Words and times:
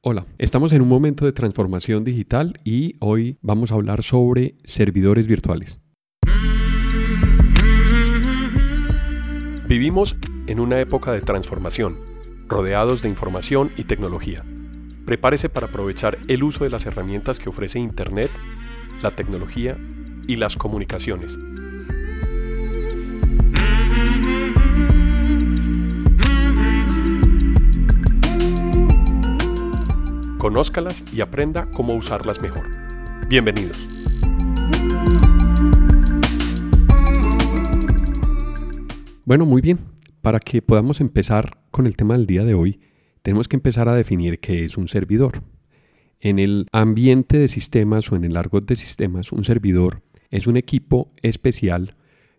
Hola, 0.00 0.26
estamos 0.38 0.72
en 0.72 0.80
un 0.80 0.86
momento 0.86 1.24
de 1.24 1.32
transformación 1.32 2.04
digital 2.04 2.60
y 2.62 2.94
hoy 3.00 3.36
vamos 3.42 3.72
a 3.72 3.74
hablar 3.74 4.04
sobre 4.04 4.54
servidores 4.62 5.26
virtuales. 5.26 5.80
Vivimos 9.66 10.14
en 10.46 10.60
una 10.60 10.78
época 10.78 11.10
de 11.10 11.20
transformación, 11.20 11.98
rodeados 12.46 13.02
de 13.02 13.08
información 13.08 13.72
y 13.76 13.84
tecnología. 13.84 14.44
Prepárese 15.04 15.48
para 15.48 15.66
aprovechar 15.66 16.16
el 16.28 16.44
uso 16.44 16.62
de 16.62 16.70
las 16.70 16.86
herramientas 16.86 17.40
que 17.40 17.48
ofrece 17.48 17.80
Internet, 17.80 18.30
la 19.02 19.10
tecnología 19.10 19.76
y 20.28 20.36
las 20.36 20.56
comunicaciones 20.56 21.36
Conózcalas 30.38 31.02
y 31.12 31.20
aprenda 31.20 31.68
cómo 31.72 31.94
usarlas 31.94 32.40
mejor. 32.40 32.64
Bienvenidos. 33.28 33.76
Bueno, 39.24 39.46
muy 39.46 39.60
bien. 39.60 39.80
Para 40.22 40.38
que 40.38 40.62
podamos 40.62 41.00
empezar 41.00 41.58
con 41.72 41.86
el 41.86 41.96
tema 41.96 42.16
del 42.16 42.26
día 42.26 42.44
de 42.44 42.54
hoy, 42.54 42.78
tenemos 43.22 43.48
que 43.48 43.56
empezar 43.56 43.88
a 43.88 43.96
definir 43.96 44.38
qué 44.38 44.64
es 44.64 44.78
un 44.78 44.86
servidor. 44.86 45.42
En 46.20 46.38
el 46.38 46.68
ambiente 46.70 47.36
de 47.36 47.48
sistemas 47.48 48.12
o 48.12 48.16
en 48.16 48.24
el 48.24 48.36
argot 48.36 48.64
de 48.64 48.76
sistemas, 48.76 49.32
un 49.32 49.44
servidor 49.44 50.02
es 50.30 50.46
un 50.46 50.56
equipo 50.56 51.08
especial 51.20 51.96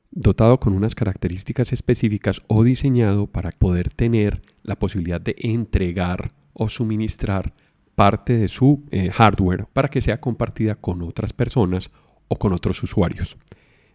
dotado 0.09 0.61
con 0.61 0.71
unas 0.71 0.95
características 0.95 1.73
específicas 1.73 2.41
o 2.47 2.63
diseñado 2.63 3.27
para 3.27 3.51
poder 3.51 3.89
tener 3.89 4.41
la 4.63 4.79
posibilidad 4.79 5.19
de 5.19 5.35
entregar 5.39 6.31
o 6.53 6.69
suministrar 6.69 7.53
parte 7.99 8.37
de 8.37 8.47
su 8.47 8.85
eh, 8.91 9.09
hardware 9.09 9.65
para 9.73 9.89
que 9.89 9.99
sea 9.99 10.21
compartida 10.21 10.75
con 10.75 11.01
otras 11.01 11.33
personas 11.33 11.91
o 12.29 12.37
con 12.37 12.53
otros 12.53 12.81
usuarios. 12.81 13.37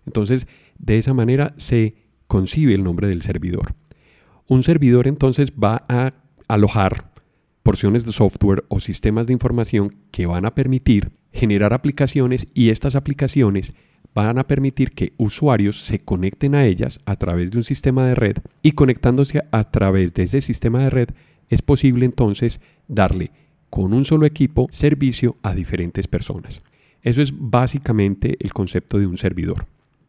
Entonces, 0.05 0.47
de 0.79 0.99
esa 0.99 1.15
manera 1.15 1.55
se 1.57 1.95
concibe 2.27 2.75
el 2.75 2.85
nombre 2.85 3.09
del 3.09 3.23
servidor. 3.23 3.75
Un 4.47 4.63
servidor 4.63 5.09
entonces 5.09 5.53
va 5.53 5.87
a 5.89 6.13
alojar 6.49 7.13
porciones 7.63 8.05
de 8.05 8.13
software 8.13 8.67
o 8.69 8.79
sistemas 8.79 9.27
de 9.27 9.33
información 9.33 9.97
que 10.11 10.27
van 10.27 10.45
a 10.45 10.55
permitir 10.55 11.13
generar 11.33 11.73
aplicaciones 11.73 12.47
y 12.53 12.69
estas 12.69 12.97
aplicaciones 12.97 13.73
van 14.15 14.37
a 14.37 14.47
permitir 14.47 14.93
que 14.93 15.15
usuarios 15.17 15.81
se 15.81 15.99
conecten 15.99 16.55
a 16.55 16.67
ellas 16.67 17.01
a 17.07 17.17
través 17.17 17.53
de 17.53 17.57
un 17.57 17.65
sistema 17.65 18.07
de 18.07 18.17
red 18.17 18.37
y 18.61 18.73
conectándose 18.73 19.41
a 19.51 19.71
través 19.71 20.13
de 20.13 20.25
ese 20.25 20.43
sistema 20.43 20.85
de 20.85 20.91
red 20.91 21.09
es 21.49 21.63
posible 21.63 22.05
entonces 22.05 22.61
darle 22.87 23.31
con 23.75 23.93
un 23.93 24.05
solo 24.05 24.25
equipo 24.25 24.69
servicio 24.71 25.37
a 25.43 25.53
diferentes 25.53 26.07
personas. 26.07 26.63
Eso 27.03 27.21
es 27.23 27.33
básicamente 27.37 28.37
el 28.39 28.53
concepto 28.53 29.01
de 29.01 29.07
un 29.09 29.19
servidor. 29.19 29.67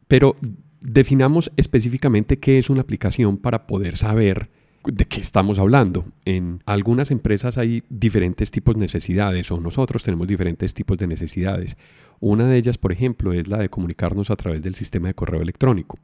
Pero 0.07 0.35
definamos 0.81 1.51
específicamente 1.57 2.37
qué 2.37 2.59
es 2.59 2.69
una 2.69 2.81
aplicación 2.81 3.37
para 3.37 3.65
poder 3.65 3.97
saber 3.97 4.51
de 4.85 5.05
qué 5.05 5.19
estamos 5.19 5.57
hablando. 5.57 6.05
En 6.25 6.61
algunas 6.67 7.09
empresas 7.09 7.57
hay 7.57 7.81
diferentes 7.89 8.51
tipos 8.51 8.75
de 8.75 8.81
necesidades 8.81 9.49
o 9.49 9.59
nosotros 9.59 10.03
tenemos 10.03 10.27
diferentes 10.27 10.75
tipos 10.75 10.99
de 10.99 11.07
necesidades. 11.07 11.75
Una 12.19 12.47
de 12.47 12.57
ellas, 12.57 12.77
por 12.77 12.91
ejemplo, 12.91 13.33
es 13.33 13.47
la 13.47 13.57
de 13.57 13.69
comunicarnos 13.69 14.29
a 14.29 14.35
través 14.35 14.61
del 14.61 14.75
sistema 14.75 15.07
de 15.07 15.15
correo 15.15 15.41
electrónico. 15.41 15.97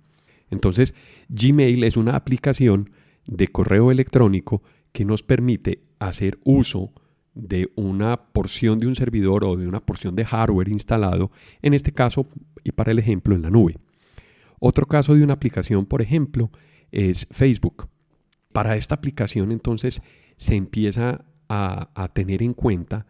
Entonces, 0.49 0.95
Gmail 1.29 1.83
es 1.83 1.95
una 1.95 2.15
aplicación 2.15 2.89
de 3.27 3.49
correo 3.49 3.91
electrónico 3.91 4.63
que 4.91 5.05
nos 5.05 5.21
permite 5.21 5.83
hacer 5.99 6.39
uso 6.43 6.91
de 7.33 7.71
una 7.75 8.17
porción 8.17 8.79
de 8.79 8.87
un 8.87 8.95
servidor 8.95 9.43
o 9.45 9.55
de 9.55 9.67
una 9.67 9.79
porción 9.79 10.15
de 10.15 10.25
hardware 10.25 10.69
instalado, 10.69 11.31
en 11.61 11.73
este 11.73 11.91
caso, 11.91 12.27
y 12.63 12.71
para 12.71 12.91
el 12.91 12.99
ejemplo, 12.99 13.35
en 13.35 13.41
la 13.41 13.49
nube. 13.49 13.77
Otro 14.59 14.85
caso 14.85 15.15
de 15.15 15.23
una 15.23 15.33
aplicación, 15.33 15.85
por 15.85 16.01
ejemplo, 16.01 16.51
es 16.91 17.27
Facebook. 17.31 17.87
Para 18.51 18.75
esta 18.75 18.95
aplicación 18.95 19.51
entonces 19.51 20.01
se 20.37 20.55
empieza 20.55 21.25
a, 21.47 22.09
tener 22.13 22.41
en 22.41 22.53
cuenta 22.53 23.05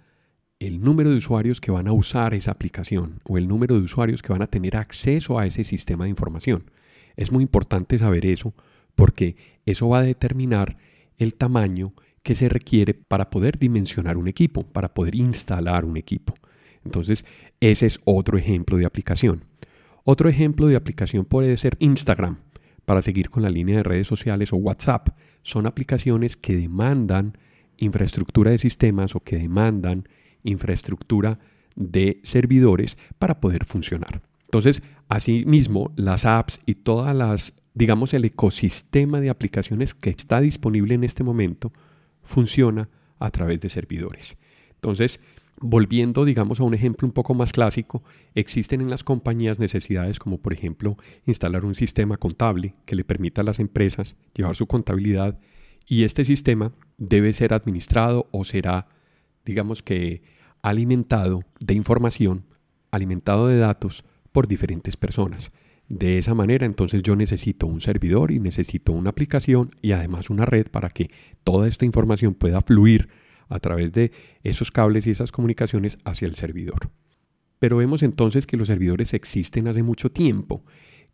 el 0.60 0.82
número 0.82 1.12
de 1.12 1.18
usuarios 1.18 1.62
que 1.62 1.72
van 1.72 1.88
a 1.88 1.92
usar 1.92 2.34
esa 2.34 2.52
aplicación 2.52 3.20
o 3.24 3.38
el 3.38 3.48
número 3.48 3.76
de 3.76 3.82
usuarios 3.82 4.22
que 4.22 4.34
van 4.34 4.42
a 4.42 4.48
tener 4.48 4.78
acceso 4.78 5.38
a 5.38 5.46
ese 5.46 5.64
sistema 5.64 6.06
de 6.06 6.10
información. 6.10 6.72
Es 7.16 7.32
muy 7.32 7.44
importante 7.44 8.00
saber 8.00 8.26
eso 8.26 8.54
porque 8.96 9.36
eso 9.66 9.90
va 9.90 10.00
a 10.00 10.04
determinar 10.04 10.78
el 11.18 11.36
tamaño 11.36 11.94
que 12.24 12.36
se 12.36 12.50
requiere 12.50 12.94
para 12.94 13.30
poder 13.30 13.58
dimensionar 13.58 14.18
un 14.18 14.28
equipo, 14.28 14.64
para 14.64 14.94
poder 14.94 15.16
instalar 15.16 15.86
un 15.86 15.98
equipo. 15.98 16.36
Entonces, 16.84 17.26
ese 17.60 17.86
es 17.86 18.00
otro 18.06 18.38
ejemplo 18.38 18.78
de 18.78 18.86
aplicación. 18.86 19.46
Otro 20.04 20.30
ejemplo 20.30 20.68
de 20.68 20.76
aplicación 20.76 21.26
puede 21.26 21.56
ser 21.58 21.78
Instagram, 21.80 22.38
para 22.86 23.02
seguir 23.02 23.30
con 23.30 23.44
la 23.44 23.50
línea 23.50 23.78
de 23.78 23.84
redes 23.84 24.08
sociales 24.08 24.52
o 24.54 24.58
WhatsApp. 24.58 25.10
Son 25.44 25.66
aplicaciones 25.66 26.36
que 26.36 26.56
demandan 26.56 27.38
infraestructura 27.78 28.52
de 28.52 28.58
sistemas 28.58 29.16
o 29.16 29.22
que 29.22 29.38
demandan 29.38 30.08
infraestructura 30.44 31.40
de 31.76 32.20
servidores 32.24 32.98
para 33.18 33.40
poder 33.40 33.66
funcionar. 33.66 34.22
Entonces, 34.44 34.82
asimismo, 35.08 35.94
las 35.96 36.26
apps 36.26 36.60
y 36.66 36.76
todas 36.76 37.16
las, 37.16 37.54
digamos, 37.74 38.14
el 38.14 38.26
ecosistema 38.26 39.22
de 39.22 39.30
aplicaciones 39.30 39.94
que 39.94 40.10
está 40.10 40.42
disponible 40.42 40.94
en 40.94 41.04
este 41.04 41.24
momento 41.24 41.72
funciona 42.24 42.90
a 43.20 43.30
través 43.32 43.62
de 43.62 43.70
servidores. 43.70 44.38
Entonces, 44.76 45.20
volviendo, 45.60 46.26
digamos, 46.26 46.60
a 46.60 46.64
un 46.64 46.74
ejemplo 46.74 47.08
un 47.08 47.14
poco 47.14 47.34
más 47.34 47.52
clásico, 47.52 48.04
existen 48.34 48.82
en 48.82 48.90
las 48.90 49.04
compañías 49.04 49.60
necesidades 49.60 50.20
como, 50.20 50.40
por 50.40 50.54
ejemplo, 50.54 50.98
instalar 51.26 51.66
un 51.66 51.76
sistema 51.76 52.18
contable 52.18 52.74
que 52.86 52.96
le 52.96 53.04
permita 53.04 53.42
a 53.42 53.44
las 53.44 53.60
empresas 53.60 54.18
llevar 54.34 54.56
su 54.56 54.66
contabilidad 54.66 55.40
y 55.88 56.04
este 56.04 56.26
sistema 56.26 56.74
debe 56.98 57.34
ser 57.34 57.54
administrado 57.54 58.28
o 58.32 58.44
será, 58.44 58.88
digamos 59.46 59.84
que, 59.84 60.24
alimentado 60.62 61.44
de 61.60 61.74
información, 61.74 62.46
alimentado 62.92 63.48
de 63.48 63.58
datos 63.58 64.04
por 64.32 64.48
diferentes 64.48 64.98
personas. 64.98 65.52
De 65.94 66.18
esa 66.18 66.34
manera, 66.34 66.66
entonces 66.66 67.04
yo 67.04 67.18
necesito 67.18 67.68
un 67.68 67.82
servidor 67.82 68.32
y 68.32 68.40
necesito 68.40 68.94
una 68.94 69.10
aplicación 69.10 69.72
y 69.82 69.92
además 69.92 70.30
una 70.30 70.46
red 70.46 70.68
para 70.68 70.90
que 70.90 71.12
toda 71.44 71.68
esta 71.68 71.84
información 71.84 72.34
pueda 72.34 72.62
fluir 72.62 73.10
a 73.50 73.60
través 73.60 73.92
de 73.92 74.14
esos 74.42 74.72
cables 74.72 75.06
y 75.06 75.10
esas 75.10 75.34
comunicaciones 75.34 75.98
hacia 76.06 76.30
el 76.30 76.36
servidor. 76.36 76.90
Pero 77.60 77.76
vemos 77.76 78.04
entonces 78.04 78.48
que 78.48 78.56
los 78.56 78.70
servidores 78.70 79.14
existen 79.14 79.68
hace 79.68 79.84
mucho 79.84 80.10
tiempo. 80.10 80.64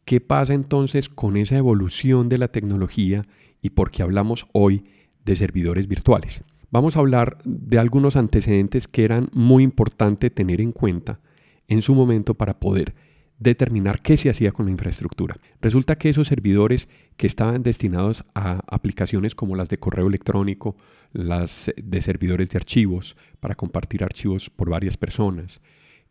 ¿Qué 0.06 0.22
pasa 0.22 0.54
entonces 0.54 1.10
con 1.10 1.38
esa 1.38 1.58
evolución 1.58 2.30
de 2.30 2.38
la 2.38 2.50
tecnología 2.50 3.26
y 3.64 3.72
por 3.72 3.90
qué 3.90 4.04
hablamos 4.04 4.46
hoy 4.54 4.86
de 5.26 5.38
servidores 5.38 5.88
virtuales? 5.88 6.44
Vamos 6.70 6.96
a 6.96 7.00
hablar 7.00 7.40
de 7.46 7.80
algunos 7.80 8.16
antecedentes 8.16 8.88
que 8.88 9.06
eran 9.06 9.30
muy 9.34 9.64
importante 9.64 10.30
tener 10.30 10.62
en 10.62 10.72
cuenta 10.72 11.20
en 11.68 11.82
su 11.82 11.96
momento 11.96 12.36
para 12.36 12.60
poder 12.60 12.94
determinar 13.40 14.02
qué 14.02 14.18
se 14.18 14.30
hacía 14.30 14.52
con 14.52 14.66
la 14.66 14.72
infraestructura. 14.72 15.38
Resulta 15.62 15.98
que 15.98 16.10
esos 16.10 16.28
servidores 16.28 16.88
que 17.18 17.28
estaban 17.28 17.64
destinados 17.64 18.24
a 18.34 18.62
aplicaciones 18.68 19.36
como 19.36 19.56
las 19.56 19.70
de 19.70 19.78
correo 19.78 20.08
electrónico, 20.08 20.76
las 21.14 21.72
de 21.76 22.02
servidores 22.02 22.50
de 22.50 22.58
archivos, 22.58 23.16
para 23.40 23.56
compartir 23.56 24.04
archivos 24.04 24.50
por 24.50 24.70
varias 24.70 24.98
personas, 24.98 25.62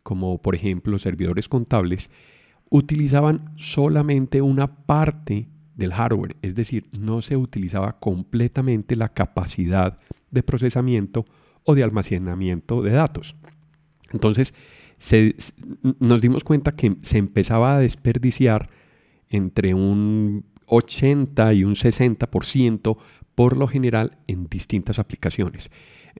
como 0.03 0.41
por 0.41 0.55
ejemplo 0.55 0.97
servidores 0.99 1.49
contables, 1.49 2.09
utilizaban 2.69 3.53
solamente 3.57 4.41
una 4.41 4.85
parte 4.85 5.47
del 5.75 5.93
hardware, 5.93 6.35
es 6.41 6.55
decir, 6.55 6.87
no 6.97 7.21
se 7.21 7.37
utilizaba 7.37 7.99
completamente 7.99 8.95
la 8.95 9.09
capacidad 9.09 9.99
de 10.31 10.43
procesamiento 10.43 11.25
o 11.63 11.75
de 11.75 11.83
almacenamiento 11.83 12.81
de 12.81 12.91
datos. 12.91 13.35
Entonces, 14.11 14.53
nos 15.99 16.21
dimos 16.21 16.43
cuenta 16.43 16.71
que 16.71 16.97
se 17.01 17.17
empezaba 17.17 17.75
a 17.75 17.79
desperdiciar 17.79 18.69
entre 19.29 19.73
un 19.73 20.45
80 20.65 21.53
y 21.53 21.63
un 21.63 21.75
60% 21.75 22.97
por 23.35 23.57
lo 23.57 23.67
general 23.67 24.17
en 24.27 24.47
distintas 24.47 24.99
aplicaciones. 24.99 25.71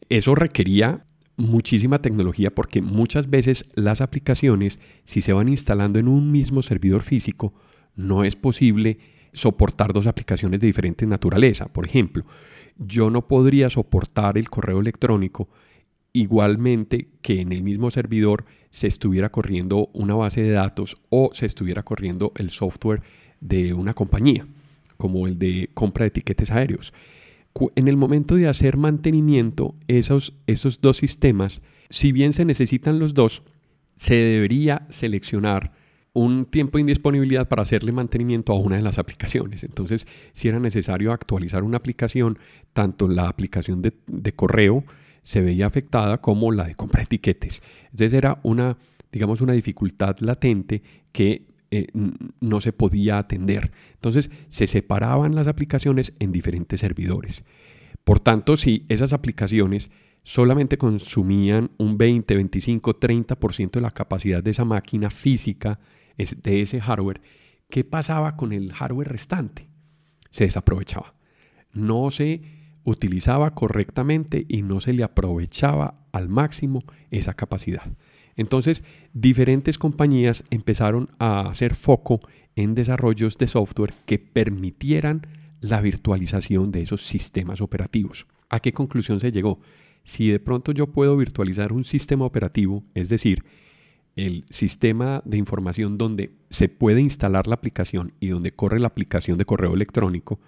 Eso 0.10 0.36
requería 0.36 1.06
muchísima 1.38 2.02
tecnología 2.02 2.54
porque 2.54 2.82
muchas 2.82 3.30
veces 3.30 3.66
las 3.76 4.02
aplicaciones, 4.02 4.80
si 5.06 5.22
se 5.22 5.34
van 5.34 5.50
instalando 5.50 6.00
en 6.00 6.08
un 6.08 6.32
mismo 6.32 6.64
servidor 6.64 7.02
físico, 7.02 7.54
no 7.96 8.24
es 8.24 8.36
posible 8.36 9.00
soportar 9.34 9.94
dos 9.94 10.08
aplicaciones 10.08 10.60
de 10.60 10.68
diferente 10.68 11.06
naturaleza. 11.06 11.68
Por 11.68 11.86
ejemplo, 11.86 12.26
yo 12.78 13.10
no 13.10 13.28
podría 13.28 13.70
soportar 13.70 14.38
el 14.38 14.50
correo 14.50 14.80
electrónico 14.80 15.50
igualmente 16.14 17.10
que 17.22 17.42
en 17.42 17.52
el 17.52 17.64
mismo 17.64 17.92
servidor 17.92 18.46
se 18.78 18.86
estuviera 18.86 19.32
corriendo 19.32 19.90
una 19.94 20.14
base 20.14 20.44
de 20.44 20.52
datos 20.52 21.00
o 21.10 21.32
se 21.34 21.48
estuviera 21.48 21.82
corriendo 21.82 22.32
el 22.36 22.52
software 22.52 23.02
de 23.42 23.74
una 23.74 23.96
compañía, 23.96 24.46
como 24.98 25.26
el 25.26 25.40
de 25.40 25.72
compra 25.74 26.04
de 26.04 26.10
etiquetes 26.10 26.52
aéreos. 26.52 26.94
en 27.76 27.88
el 27.88 27.98
momento 27.98 28.36
de 28.36 28.48
hacer 28.48 28.78
mantenimiento, 28.78 29.74
esos, 29.88 30.34
esos 30.46 30.80
dos 30.80 30.98
sistemas, 30.98 31.62
si 31.90 32.12
bien 32.12 32.34
se 32.34 32.46
necesitan 32.46 33.00
los 33.00 33.16
dos, 33.16 33.42
se 33.96 34.14
debería 34.14 34.86
seleccionar 34.92 35.74
un 36.14 36.46
tiempo 36.46 36.78
de 36.78 36.82
indisponibilidad 36.82 37.48
para 37.48 37.64
hacerle 37.64 37.92
mantenimiento 37.92 38.54
a 38.54 38.60
una 38.60 38.76
de 38.76 38.84
las 38.84 39.00
aplicaciones. 39.00 39.64
Entonces, 39.64 40.06
si 40.34 40.50
era 40.50 40.60
necesario 40.60 41.12
actualizar 41.12 41.64
una 41.64 41.78
aplicación, 41.78 42.38
tanto 42.74 43.08
la 43.08 43.28
aplicación 43.28 43.82
de, 43.82 43.94
de 44.06 44.34
correo 44.34 44.84
se 45.28 45.42
veía 45.42 45.66
afectada 45.66 46.22
como 46.22 46.54
la 46.54 46.64
de 46.64 46.76
compra 46.76 47.00
de 47.00 47.04
etiquetes. 47.04 47.62
Entonces 47.92 48.14
era 48.14 48.40
una, 48.44 48.78
digamos, 49.12 49.42
una 49.42 49.52
dificultad 49.52 50.16
latente 50.20 50.82
que 51.12 51.48
eh, 51.70 51.88
no 52.40 52.62
se 52.62 52.72
podía 52.72 53.18
atender. 53.18 53.74
Entonces 53.96 54.32
se 54.48 54.68
separaban 54.68 55.36
las 55.36 55.48
aplicaciones 55.48 56.14
en 56.20 56.32
diferentes 56.32 56.80
servidores. 56.80 57.44
Por 58.06 58.22
tanto, 58.22 58.56
si 58.56 58.86
esas 58.88 59.12
aplicaciones 59.12 59.92
solamente 60.24 60.78
consumían 60.78 61.72
un 61.78 61.98
20, 61.98 62.34
25, 62.34 62.98
30% 62.98 63.72
de 63.72 63.82
la 63.82 63.92
capacidad 63.92 64.42
de 64.42 64.52
esa 64.52 64.64
máquina 64.64 65.10
física, 65.10 65.78
de 66.16 66.62
ese 66.62 66.80
hardware, 66.80 67.20
¿qué 67.70 67.84
pasaba 67.84 68.38
con 68.38 68.54
el 68.54 68.72
hardware 68.72 69.10
restante? 69.10 69.68
Se 70.30 70.46
desaprovechaba. 70.46 71.16
No 71.74 72.12
se 72.12 72.57
utilizaba 72.88 73.54
correctamente 73.54 74.46
y 74.48 74.62
no 74.62 74.80
se 74.80 74.94
le 74.94 75.04
aprovechaba 75.04 75.96
al 76.14 76.30
máximo 76.30 76.86
esa 77.12 77.34
capacidad. 77.34 77.84
Entonces, 78.38 78.86
diferentes 79.14 79.78
compañías 79.78 80.46
empezaron 80.52 81.10
a 81.20 81.42
hacer 81.50 81.76
foco 81.76 82.22
en 82.56 82.76
desarrollos 82.76 83.38
de 83.38 83.50
software 83.50 83.94
que 84.06 84.20
permitieran 84.20 85.28
la 85.60 85.82
virtualización 85.82 86.72
de 86.72 86.84
esos 86.84 87.06
sistemas 87.06 87.60
operativos. 87.60 88.26
¿A 88.50 88.62
qué 88.62 88.72
conclusión 88.72 89.20
se 89.20 89.34
llegó? 89.34 89.60
Si 90.06 90.30
de 90.30 90.40
pronto 90.40 90.72
yo 90.72 90.88
puedo 90.88 91.18
virtualizar 91.18 91.74
un 91.74 91.84
sistema 91.84 92.24
operativo, 92.24 92.86
es 92.94 93.10
decir, 93.10 93.44
el 94.16 94.46
sistema 94.50 95.22
de 95.26 95.38
información 95.38 95.98
donde 95.98 96.32
se 96.50 96.70
puede 96.70 97.02
instalar 97.02 97.48
la 97.48 97.56
aplicación 97.56 98.14
y 98.22 98.28
donde 98.28 98.54
corre 98.54 98.80
la 98.80 98.88
aplicación 98.88 99.38
de 99.38 99.46
correo 99.46 99.74
electrónico, 99.74 100.40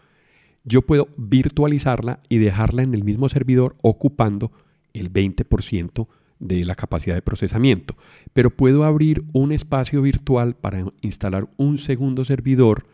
yo 0.64 0.82
puedo 0.82 1.08
virtualizarla 1.18 2.20
y 2.30 2.38
dejarla 2.38 2.84
en 2.84 2.94
el 2.94 3.04
mismo 3.04 3.30
servidor 3.30 3.76
ocupando 3.82 4.52
el 4.94 5.12
20% 5.12 6.08
de 6.40 6.66
la 6.66 6.76
capacidad 6.76 7.16
de 7.16 7.22
procesamiento. 7.22 7.96
Pero 8.34 8.50
puedo 8.50 8.84
abrir 8.84 9.24
un 9.34 9.52
espacio 9.52 10.02
virtual 10.02 10.56
para 10.56 10.86
instalar 11.02 11.50
un 11.58 11.78
segundo 11.78 12.26
servidor 12.26 12.86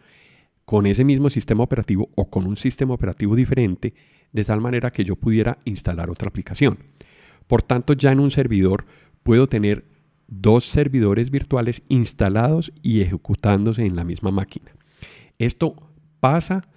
con 0.66 0.88
ese 0.88 1.04
mismo 1.04 1.30
sistema 1.30 1.64
operativo 1.64 2.10
o 2.16 2.30
con 2.30 2.48
un 2.48 2.56
sistema 2.56 2.94
operativo 2.94 3.36
diferente, 3.36 3.94
de 4.32 4.46
tal 4.46 4.62
manera 4.62 4.92
que 4.92 5.06
yo 5.06 5.16
pudiera 5.16 5.60
instalar 5.66 6.10
otra 6.10 6.28
aplicación. 6.28 6.80
Por 7.48 7.62
tanto, 7.62 7.94
ya 7.94 8.12
en 8.12 8.20
un 8.20 8.32
servidor 8.32 8.86
puedo 9.22 9.48
tener 9.48 9.86
dos 10.28 10.66
servidores 10.66 11.30
virtuales 11.30 11.84
instalados 11.88 12.74
y 12.82 13.02
ejecutándose 13.02 13.86
en 13.86 13.96
la 13.96 14.04
misma 14.04 14.32
máquina. 14.32 14.72
Esto 15.38 15.76
pasa 16.20 16.68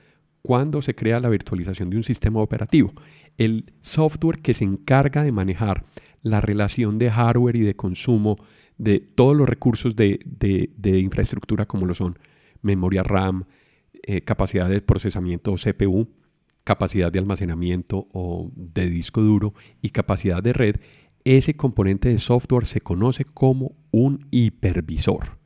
cuando 0.49 0.81
se 0.81 0.95
crea 0.95 1.21
la 1.21 1.29
virtualización 1.29 1.91
de 1.91 1.99
un 1.99 2.05
sistema 2.05 2.41
operativo. 2.41 2.95
El 3.37 3.71
software 3.83 4.39
que 4.39 4.55
se 4.55 4.65
encarga 4.65 5.23
de 5.23 5.31
manejar 5.31 5.85
la 6.23 6.41
relación 6.41 6.99
de 6.99 7.11
hardware 7.11 7.59
y 7.59 7.61
de 7.61 7.77
consumo 7.77 8.39
de 8.79 8.99
todos 8.99 9.37
los 9.37 9.47
recursos 9.47 9.95
de, 9.95 10.71
infraestructura 10.83 11.67
como 11.67 11.85
lo 11.85 11.95
son 11.95 12.19
memoria 12.63 13.03
RAM, 13.03 13.45
eh, 14.03 14.23
capacidad 14.23 14.71
de 14.71 14.81
procesamiento 14.81 15.53
o 15.53 15.57
CPU, 15.57 16.09
capacidad 16.65 17.13
de 17.13 17.19
almacenamiento 17.19 18.09
o 18.15 18.51
de 18.57 18.89
disco 18.89 19.21
duro 19.21 19.53
y 19.83 19.91
capacidad 19.91 20.43
de 20.43 20.55
red, 20.55 20.77
ese 21.25 21.59
componente 21.59 22.09
de 22.09 22.17
software 22.17 22.65
se 22.65 22.81
conoce 22.81 23.27
como 23.27 23.77
un 23.91 24.27
hipervisor. 24.31 25.37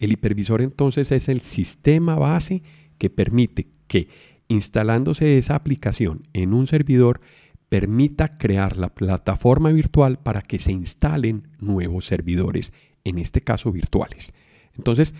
El 0.00 0.10
hipervisor 0.10 0.60
entonces 0.60 1.12
es 1.12 1.28
el 1.28 1.40
sistema 1.40 2.16
base 2.16 2.64
que 2.98 3.10
permite 3.10 3.68
que 3.86 4.08
instalándose 4.50 5.38
esa 5.38 5.54
aplicación 5.54 6.26
en 6.32 6.52
un 6.52 6.66
servidor 6.66 7.20
permita 7.68 8.36
crear 8.36 8.76
la 8.76 8.88
plataforma 8.88 9.70
virtual 9.70 10.18
para 10.18 10.42
que 10.42 10.58
se 10.58 10.72
instalen 10.72 11.46
nuevos 11.60 12.04
servidores, 12.04 12.72
en 13.04 13.18
este 13.20 13.42
caso 13.42 13.70
virtuales. 13.70 14.32
Entonces, 14.76 15.14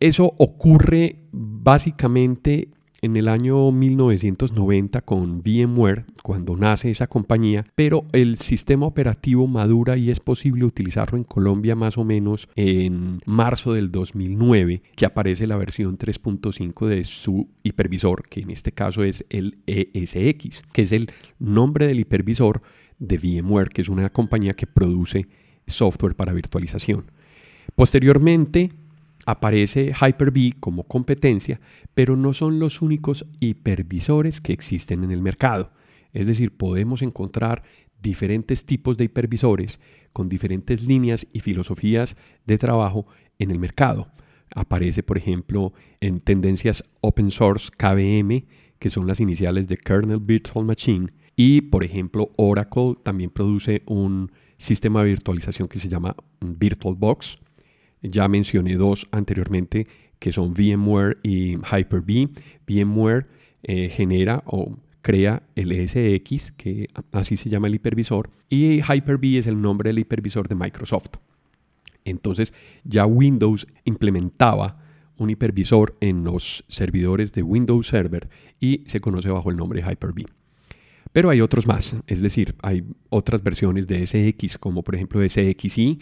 eso 0.00 0.34
ocurre 0.38 1.18
básicamente 1.32 2.68
en 3.02 3.16
el 3.16 3.26
año 3.26 3.72
1990 3.72 5.00
con 5.02 5.42
VMware, 5.42 6.04
cuando 6.22 6.56
nace 6.56 6.90
esa 6.90 7.08
compañía, 7.08 7.66
pero 7.74 8.06
el 8.12 8.38
sistema 8.38 8.86
operativo 8.86 9.48
madura 9.48 9.96
y 9.96 10.10
es 10.10 10.20
posible 10.20 10.64
utilizarlo 10.64 11.18
en 11.18 11.24
Colombia 11.24 11.74
más 11.74 11.98
o 11.98 12.04
menos 12.04 12.48
en 12.54 13.20
marzo 13.26 13.72
del 13.72 13.90
2009, 13.90 14.82
que 14.94 15.04
aparece 15.04 15.48
la 15.48 15.56
versión 15.56 15.98
3.5 15.98 16.86
de 16.86 17.02
su 17.02 17.48
hipervisor, 17.64 18.28
que 18.28 18.40
en 18.40 18.52
este 18.52 18.70
caso 18.70 19.02
es 19.02 19.26
el 19.30 19.58
ESX, 19.66 20.62
que 20.72 20.82
es 20.82 20.92
el 20.92 21.10
nombre 21.40 21.88
del 21.88 21.98
hipervisor 21.98 22.62
de 23.00 23.18
VMware, 23.18 23.70
que 23.70 23.82
es 23.82 23.88
una 23.88 24.10
compañía 24.10 24.54
que 24.54 24.68
produce 24.68 25.26
software 25.66 26.14
para 26.14 26.32
virtualización. 26.32 27.10
Posteriormente, 27.74 28.70
aparece 29.26 29.92
Hyper-V 29.92 30.54
como 30.60 30.84
competencia, 30.84 31.60
pero 31.94 32.16
no 32.16 32.34
son 32.34 32.58
los 32.58 32.82
únicos 32.82 33.26
hipervisores 33.40 34.40
que 34.40 34.52
existen 34.52 35.04
en 35.04 35.10
el 35.10 35.22
mercado. 35.22 35.72
Es 36.12 36.26
decir, 36.26 36.56
podemos 36.56 37.02
encontrar 37.02 37.62
diferentes 38.00 38.66
tipos 38.66 38.96
de 38.96 39.04
hipervisores 39.04 39.80
con 40.12 40.28
diferentes 40.28 40.82
líneas 40.82 41.26
y 41.32 41.40
filosofías 41.40 42.16
de 42.46 42.58
trabajo 42.58 43.06
en 43.38 43.50
el 43.50 43.58
mercado. 43.58 44.08
Aparece, 44.54 45.02
por 45.02 45.16
ejemplo, 45.16 45.72
en 46.00 46.20
tendencias 46.20 46.84
open 47.00 47.30
source 47.30 47.70
KVM, 47.70 48.44
que 48.78 48.90
son 48.90 49.06
las 49.06 49.20
iniciales 49.20 49.68
de 49.68 49.76
Kernel 49.76 50.18
Virtual 50.20 50.66
Machine, 50.66 51.08
y, 51.34 51.62
por 51.62 51.84
ejemplo, 51.84 52.30
Oracle 52.36 52.96
también 53.02 53.30
produce 53.30 53.82
un 53.86 54.30
sistema 54.58 55.02
de 55.02 55.10
virtualización 55.10 55.66
que 55.66 55.78
se 55.78 55.88
llama 55.88 56.14
VirtualBox 56.40 57.38
ya 58.02 58.28
mencioné 58.28 58.76
dos 58.76 59.06
anteriormente 59.12 59.86
que 60.18 60.30
son 60.30 60.54
VMware 60.54 61.18
y 61.24 61.56
Hyper-V. 61.56 62.28
VMware 62.66 63.26
eh, 63.64 63.88
genera 63.88 64.42
o 64.46 64.78
crea 65.00 65.42
el 65.56 65.72
SX, 65.88 66.52
que 66.52 66.88
así 67.10 67.36
se 67.36 67.50
llama 67.50 67.66
el 67.66 67.74
hipervisor, 67.74 68.30
y 68.48 68.80
Hyper-V 68.80 69.38
es 69.38 69.48
el 69.48 69.60
nombre 69.60 69.90
del 69.90 69.98
hipervisor 69.98 70.48
de 70.48 70.54
Microsoft. 70.54 71.16
Entonces 72.04 72.54
ya 72.84 73.04
Windows 73.04 73.66
implementaba 73.84 74.78
un 75.16 75.30
hipervisor 75.30 75.96
en 76.00 76.24
los 76.24 76.64
servidores 76.68 77.32
de 77.32 77.42
Windows 77.42 77.88
Server 77.88 78.28
y 78.60 78.82
se 78.86 79.00
conoce 79.00 79.28
bajo 79.28 79.50
el 79.50 79.56
nombre 79.56 79.82
Hyper-V. 79.82 80.26
Pero 81.12 81.30
hay 81.30 81.40
otros 81.40 81.66
más, 81.66 81.96
es 82.06 82.22
decir, 82.22 82.54
hay 82.62 82.84
otras 83.10 83.42
versiones 83.42 83.86
de 83.86 84.06
SX, 84.06 84.56
como 84.58 84.82
por 84.82 84.94
ejemplo 84.94 85.20
SXI, 85.20 85.98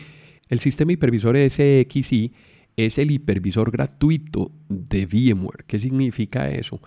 el 0.51 0.61
sistema 0.61 0.93
hipervisor 0.93 1.37
SXI 1.37 2.33
es 2.77 2.99
el 2.99 3.11
hipervisor 3.11 3.71
gratuito 3.71 4.53
de 4.69 5.07
VMware. 5.07 5.65
¿Qué 5.67 5.79
significa 5.79 6.51
eso? 6.51 6.81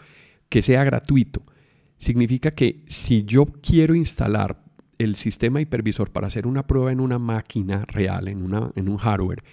Que 0.50 0.62
sea 0.62 0.84
gratuito. 0.84 1.44
Significa 1.98 2.52
que 2.52 2.84
si 2.88 3.24
yo 3.24 3.46
quiero 3.46 3.96
instalar 3.96 4.62
el 4.98 5.16
sistema 5.16 5.62
hipervisor 5.62 6.12
para 6.12 6.28
hacer 6.28 6.46
una 6.46 6.68
prueba 6.68 6.92
en 6.92 7.00
una 7.00 7.20
máquina 7.20 7.86
real, 7.86 8.28
en, 8.28 8.44
una, 8.44 8.72
en 8.76 8.90
un 8.90 8.98
hardware, 8.98 9.44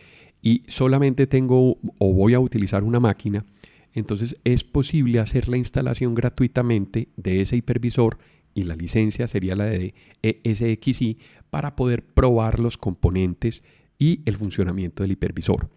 y 0.43 0.63
solamente 0.67 1.27
tengo 1.27 1.79
o 1.99 2.13
voy 2.13 2.35
a 2.35 2.41
utilizar 2.41 2.83
una 2.83 3.01
máquina, 3.01 3.45
entonces 3.93 4.37
es 4.45 4.65
posible 4.65 5.21
hacer 5.21 5.49
la 5.49 5.57
instalación 5.57 6.15
gratuitamente 6.15 7.09
de 7.17 7.43
ese 7.43 7.57
hipervisor 7.57 8.19
y 8.55 8.65
la 8.65 8.77
licencia 8.77 9.29
sería 9.29 9.55
la 9.55 9.67
de 9.67 9.95
ESXi 10.23 11.19
para 11.51 11.77
poder 11.77 12.05
probar 12.05 12.59
los 12.59 12.79
componentes 12.79 13.63
y 14.01 14.23
el 14.25 14.37
funcionamiento 14.37 15.05
del 15.05 15.13
hipervisor. 15.13 15.71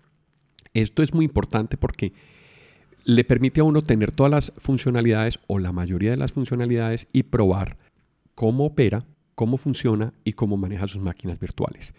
Esto 0.73 1.03
es 1.03 1.13
muy 1.13 1.25
importante 1.25 1.77
porque 1.77 2.13
le 3.05 3.23
permite 3.25 3.59
a 3.59 3.65
uno 3.65 3.83
tener 3.83 4.11
todas 4.11 4.31
las 4.31 4.53
funcionalidades 4.57 5.39
o 5.45 5.59
la 5.59 5.71
mayoría 5.71 6.11
de 6.11 6.17
las 6.17 6.31
funcionalidades 6.31 7.05
y 7.13 7.23
probar 7.23 7.77
cómo 8.33 8.65
opera, 8.65 9.05
cómo 9.35 9.57
funciona 9.57 10.13
y 10.23 10.33
cómo 10.33 10.57
maneja 10.57 10.87
sus 10.87 11.01
máquinas 11.01 11.37
virtuales. 11.37 11.93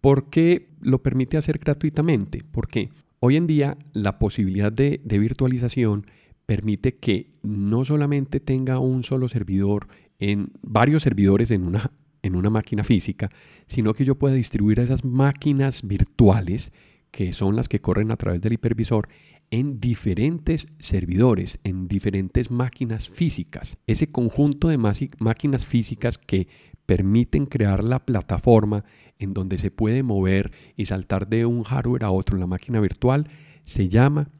¿Por 0.00 0.30
qué 0.30 0.70
lo 0.80 1.02
permite 1.02 1.36
hacer 1.36 1.58
gratuitamente? 1.58 2.40
Porque 2.50 2.90
hoy 3.20 3.36
en 3.36 3.46
día 3.46 3.76
la 3.92 4.18
posibilidad 4.18 4.72
de, 4.72 5.00
de 5.04 5.18
virtualización 5.18 6.06
permite 6.46 6.96
que 6.96 7.30
no 7.42 7.84
solamente 7.84 8.40
tenga 8.40 8.78
un 8.78 9.04
solo 9.04 9.28
servidor 9.28 9.88
en 10.18 10.52
varios 10.62 11.02
servidores 11.02 11.50
en 11.50 11.64
una 11.64 11.92
en 12.24 12.36
una 12.36 12.50
máquina 12.50 12.82
física, 12.82 13.30
sino 13.66 13.92
que 13.92 14.04
yo 14.04 14.18
pueda 14.18 14.34
distribuir 14.34 14.80
esas 14.80 15.04
máquinas 15.04 15.82
virtuales, 15.86 16.72
que 17.10 17.32
son 17.32 17.54
las 17.54 17.68
que 17.68 17.80
corren 17.80 18.10
a 18.10 18.16
través 18.16 18.40
del 18.40 18.54
hipervisor, 18.54 19.08
en 19.50 19.78
diferentes 19.78 20.66
servidores, 20.80 21.60
en 21.64 21.86
diferentes 21.86 22.50
máquinas 22.50 23.08
físicas. 23.10 23.76
Ese 23.86 24.10
conjunto 24.10 24.68
de 24.68 24.78
máquinas 24.78 25.66
físicas 25.66 26.16
que 26.16 26.48
permiten 26.86 27.44
crear 27.44 27.84
la 27.84 28.04
plataforma 28.04 28.84
en 29.18 29.34
donde 29.34 29.58
se 29.58 29.70
puede 29.70 30.02
mover 30.02 30.50
y 30.76 30.86
saltar 30.86 31.28
de 31.28 31.44
un 31.44 31.62
hardware 31.62 32.04
a 32.04 32.10
otro 32.10 32.36
en 32.36 32.40
la 32.40 32.46
máquina 32.46 32.80
virtual 32.80 33.28
se 33.64 33.88
llama 33.88 34.30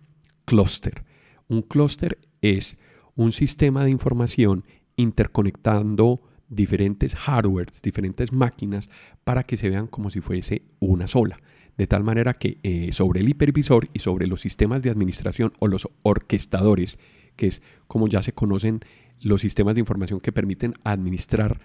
clúster. 0.47 1.05
Un 1.49 1.63
clúster 1.63 2.19
es 2.41 2.79
un 3.15 3.33
sistema 3.33 3.85
de 3.85 3.91
información 3.91 4.65
interconectando 4.97 6.23
diferentes 6.49 7.15
hardwares, 7.15 7.83
diferentes 7.83 8.33
máquinas 8.33 8.91
para 9.25 9.45
que 9.45 9.57
se 9.57 9.69
vean 9.69 9.87
como 9.87 10.11
si 10.11 10.21
fuese 10.21 10.63
una 10.79 11.07
sola. 11.09 11.41
De 11.77 11.87
tal 11.87 12.05
manera 12.05 12.35
que 12.35 12.59
eh, 12.63 12.93
sobre 12.93 13.21
el 13.21 13.29
hipervisor 13.29 13.89
y 13.93 13.99
sobre 13.99 14.27
los 14.27 14.41
sistemas 14.41 14.83
de 14.83 14.91
administración 14.91 15.53
o 15.59 15.67
los 15.67 15.89
orquestadores, 16.03 16.99
que 17.37 17.49
es 17.49 17.63
como 17.87 18.07
ya 18.07 18.23
se 18.23 18.33
conocen 18.33 18.81
los 19.21 19.41
sistemas 19.41 19.75
de 19.75 19.81
información 19.81 20.21
que 20.21 20.33
permiten 20.33 20.75
administrar 20.85 21.61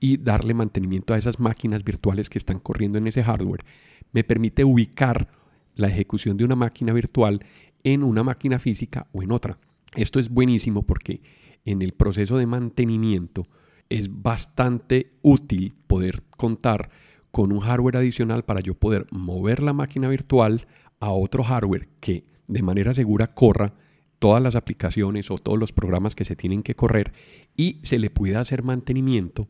y 0.00 0.18
darle 0.18 0.54
mantenimiento 0.54 1.14
a 1.14 1.18
esas 1.18 1.40
máquinas 1.40 1.84
virtuales 1.84 2.30
que 2.30 2.38
están 2.38 2.60
corriendo 2.60 2.98
en 2.98 3.06
ese 3.06 3.24
hardware, 3.24 3.64
me 4.12 4.24
permite 4.24 4.64
ubicar 4.64 5.28
la 5.74 5.88
ejecución 5.88 6.36
de 6.36 6.44
una 6.44 6.56
máquina 6.56 6.92
virtual 6.92 7.44
en 7.84 8.02
una 8.02 8.22
máquina 8.22 8.58
física 8.58 9.06
o 9.12 9.22
en 9.22 9.32
otra. 9.32 9.58
Esto 9.94 10.18
es 10.18 10.28
buenísimo 10.30 10.82
porque 10.82 11.20
en 11.64 11.82
el 11.82 11.92
proceso 11.92 12.38
de 12.38 12.46
mantenimiento 12.46 13.46
es 13.88 14.22
bastante 14.22 15.12
útil 15.22 15.74
poder 15.86 16.22
contar 16.36 16.90
con 17.30 17.52
un 17.52 17.60
hardware 17.60 17.98
adicional 17.98 18.44
para 18.44 18.60
yo 18.60 18.74
poder 18.74 19.06
mover 19.10 19.62
la 19.62 19.72
máquina 19.72 20.08
virtual 20.08 20.66
a 21.00 21.10
otro 21.10 21.44
hardware 21.44 21.88
que 22.00 22.24
de 22.48 22.62
manera 22.62 22.94
segura 22.94 23.26
corra 23.26 23.74
todas 24.18 24.42
las 24.42 24.54
aplicaciones 24.54 25.30
o 25.30 25.38
todos 25.38 25.58
los 25.58 25.72
programas 25.72 26.14
que 26.14 26.24
se 26.24 26.36
tienen 26.36 26.62
que 26.62 26.74
correr 26.74 27.12
y 27.56 27.80
se 27.82 27.98
le 27.98 28.10
pueda 28.10 28.40
hacer 28.40 28.62
mantenimiento 28.62 29.48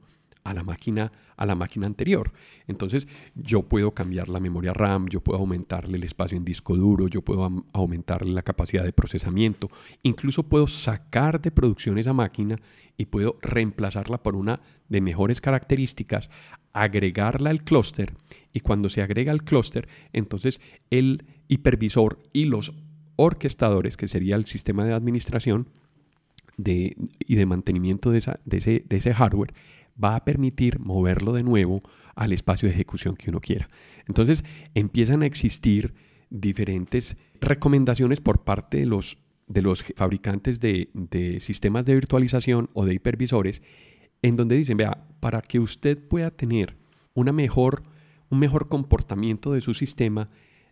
a 0.49 0.55
la 0.55 0.63
máquina 0.63 1.13
a 1.37 1.47
la 1.47 1.55
máquina 1.55 1.87
anterior. 1.87 2.33
Entonces, 2.67 3.07
yo 3.35 3.63
puedo 3.63 3.93
cambiar 3.93 4.29
la 4.29 4.41
memoria 4.41 4.73
RAM, 4.73 5.09
yo 5.09 5.21
puedo 5.21 5.39
aumentarle 5.39 5.97
el 5.97 6.05
espacio 6.05 6.37
en 6.37 6.45
disco 6.45 6.77
duro, 6.77 7.09
yo 7.09 7.23
puedo 7.23 7.65
aumentarle 7.73 8.33
la 8.33 8.43
capacidad 8.43 8.85
de 8.85 8.93
procesamiento, 8.93 9.71
incluso 10.03 10.45
puedo 10.45 10.67
sacar 10.67 11.41
de 11.41 11.51
producción 11.51 11.99
esa 11.99 12.13
máquina 12.13 12.59
y 12.97 13.07
puedo 13.07 13.37
reemplazarla 13.43 14.23
por 14.23 14.35
una 14.35 14.61
de 14.89 15.01
mejores 15.01 15.41
características, 15.41 16.31
agregarla 16.73 17.51
al 17.51 17.63
clúster 17.63 18.15
y 18.53 18.61
cuando 18.61 18.89
se 18.89 19.03
agrega 19.03 19.33
al 19.33 19.45
clúster, 19.45 19.89
entonces 20.13 20.61
el 20.91 21.27
hipervisor 21.49 22.19
y 22.33 22.47
los 22.47 22.73
orquestadores, 23.17 23.97
que 23.97 24.09
sería 24.09 24.37
el 24.37 24.45
sistema 24.47 24.85
de 24.85 24.95
administración 24.95 25.69
de, 26.57 26.97
y 27.19 27.37
de 27.37 27.47
mantenimiento 27.47 28.11
de, 28.11 28.23
de, 28.45 28.57
ese, 28.57 28.85
de 28.89 28.97
ese 28.97 29.13
hardware, 29.13 29.53
va 30.03 30.17
a 30.17 30.25
permitir 30.25 30.79
moverlo 30.81 31.33
de 31.33 31.43
nuevo 31.43 31.83
al 32.15 32.33
espacio 32.33 32.69
de 32.69 32.75
ejecución 32.75 33.17
que 33.17 33.31
uno 33.31 33.41
quiera. 33.41 33.69
Entonces 34.07 34.45
empiezan 34.75 35.23
a 35.23 35.27
existir 35.27 35.95
diferentes 36.31 37.17
recomendaciones 37.41 38.21
por 38.21 38.45
parte 38.45 38.79
de 38.79 38.87
los, 38.87 39.19
de 39.47 39.63
los 39.63 39.83
fabricantes 39.83 40.61
de, 40.61 40.91
de 40.93 41.41
sistemas 41.41 41.87
de 41.87 41.95
virtualización 41.95 42.71
o 42.75 42.85
de 42.85 42.95
hipervisores 42.95 43.63
en 44.23 44.37
donde 44.37 44.57
dicen, 44.57 44.77
vea, 44.77 45.07
para 45.21 45.43
que 45.43 45.61
usted 45.61 45.99
pueda 45.99 46.31
tener 46.31 46.77
una 47.15 47.33
mejor, 47.33 47.83
un 48.29 48.39
mejor 48.39 48.69
comportamiento 48.69 49.53
de 49.53 49.61
su 49.61 49.75
sistema, 49.75 50.31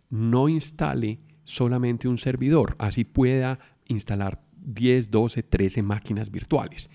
no 0.09 0.49
instale 0.49 1.19
solamente 1.43 2.07
un 2.07 2.17
servidor, 2.17 2.75
así 2.79 3.03
pueda 3.03 3.59
instalar 3.87 4.43
10, 4.57 5.11
12, 5.11 5.43
13 5.43 5.83
máquinas 5.83 6.31
virtuales. 6.31 6.89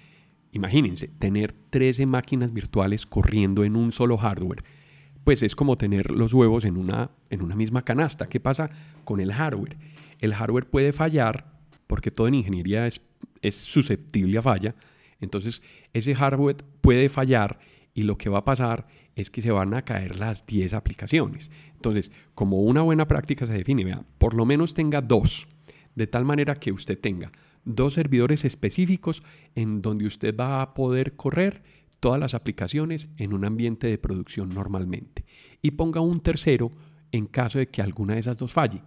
Imagínense, 0.53 1.09
tener 1.09 1.53
13 1.53 2.07
máquinas 2.07 2.53
virtuales 2.53 3.07
corriendo 3.07 3.65
en 3.65 3.77
un 3.77 3.93
solo 3.93 4.17
hardware, 4.17 4.65
pues 5.25 5.43
es 5.43 5.55
como 5.55 5.77
tener 5.77 6.11
los 6.11 6.33
huevos 6.33 6.65
en 6.65 6.77
una, 6.77 7.11
en 7.29 7.43
una 7.43 7.55
misma 7.55 7.83
canasta. 7.83 8.29
¿Qué 8.29 8.41
pasa 8.41 8.71
con 9.05 9.21
el 9.21 9.33
hardware? 9.33 9.77
El 10.19 10.35
hardware 10.35 10.69
puede 10.69 10.93
fallar, 10.93 11.61
porque 11.87 12.11
todo 12.11 12.27
en 12.27 12.35
ingeniería 12.35 12.87
es, 12.87 13.01
es 13.43 13.57
susceptible 13.57 14.39
a 14.39 14.43
falla. 14.43 14.75
Entonces, 15.21 15.63
ese 15.93 16.15
hardware 16.15 16.65
puede 16.81 17.09
fallar 17.09 17.59
y 17.95 18.03
lo 18.03 18.17
que 18.19 18.31
va 18.31 18.39
a 18.39 18.43
pasar 18.43 18.87
es 19.15 19.31
que 19.31 19.43
se 19.43 19.51
van 19.51 19.75
a 19.75 19.85
caer 19.85 20.19
las 20.19 20.47
10 20.47 20.73
aplicaciones. 20.75 21.51
Entonces, 21.75 22.11
como 22.35 22.63
una 22.63 22.83
buena 22.83 23.07
práctica 23.07 23.47
se 23.47 23.53
define, 23.53 23.85
vea, 23.85 24.05
por 24.19 24.35
lo 24.35 24.47
menos 24.47 24.75
tenga 24.75 25.01
dos, 25.01 25.47
de 25.95 26.07
tal 26.07 26.25
manera 26.25 26.55
que 26.55 26.73
usted 26.73 26.99
tenga 26.99 27.31
dos 27.65 27.95
servidores 27.95 28.45
específicos 28.45 29.23
en 29.55 29.83
donde 29.83 30.07
usted 30.07 30.35
va 30.35 30.63
a 30.63 30.75
poder 30.75 31.15
correr 31.17 31.63
todas 32.01 32.19
las 32.19 32.35
aplicaciones 32.35 33.09
en 33.19 33.33
un 33.33 33.45
ambiente 33.45 33.87
de 33.87 33.99
producción 33.99 34.49
normalmente. 34.51 35.25
Y 35.63 35.73
ponga 35.73 36.01
un 36.01 36.21
tercero 36.21 36.73
en 37.13 37.27
caso 37.27 37.59
de 37.59 37.69
que 37.69 37.83
alguna 37.83 38.15
de 38.15 38.21
esas 38.21 38.39
dos 38.39 38.53
falle. 38.53 38.83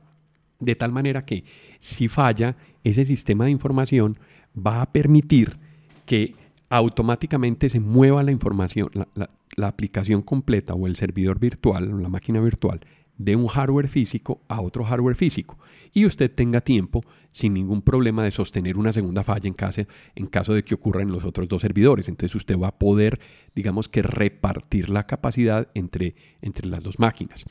De 0.59 0.75
tal 0.75 0.91
manera 0.91 1.25
que 1.25 1.43
si 1.79 2.07
falla, 2.07 2.55
ese 2.83 3.05
sistema 3.05 3.45
de 3.45 3.51
información 3.51 4.17
va 4.55 4.81
a 4.81 4.91
permitir 4.91 5.57
que 6.05 6.35
automáticamente 6.69 7.69
se 7.69 7.79
mueva 7.79 8.23
la 8.23 8.31
información, 8.31 8.89
la, 8.93 9.29
la 9.55 9.67
aplicación 9.67 10.21
completa 10.21 10.73
o 10.73 10.87
el 10.87 10.95
servidor 10.95 11.39
virtual 11.39 11.93
o 11.93 11.97
la 11.99 12.09
máquina 12.09 12.39
virtual 12.39 12.81
de 13.23 13.35
un 13.35 13.47
hardware 13.47 13.87
físico 13.87 14.41
a 14.49 14.61
otro 14.61 14.83
hardware 14.83 15.15
físico 15.15 15.57
y 15.93 16.05
usted 16.05 16.29
tenga 16.29 16.61
tiempo 16.61 17.03
sin 17.31 17.53
ningún 17.53 17.81
problema 17.81 18.23
de 18.23 18.31
sostener 18.31 18.77
una 18.77 18.91
segunda 18.91 19.23
falla 19.23 19.47
en 19.47 19.53
caso, 19.53 19.81
en 20.15 20.27
caso 20.27 20.53
de 20.53 20.63
que 20.63 20.75
ocurra 20.75 21.01
en 21.01 21.11
los 21.11 21.23
otros 21.23 21.47
dos 21.47 21.61
servidores. 21.61 22.09
Entonces 22.09 22.35
usted 22.35 22.57
va 22.57 22.67
a 22.67 22.77
poder, 22.77 23.19
digamos 23.55 23.87
que, 23.87 24.01
repartir 24.01 24.89
la 24.89 25.07
capacidad 25.07 25.69
entre, 25.73 26.15
entre 26.41 26.67
las 26.67 26.83
dos 26.83 26.99
máquinas. 26.99 27.45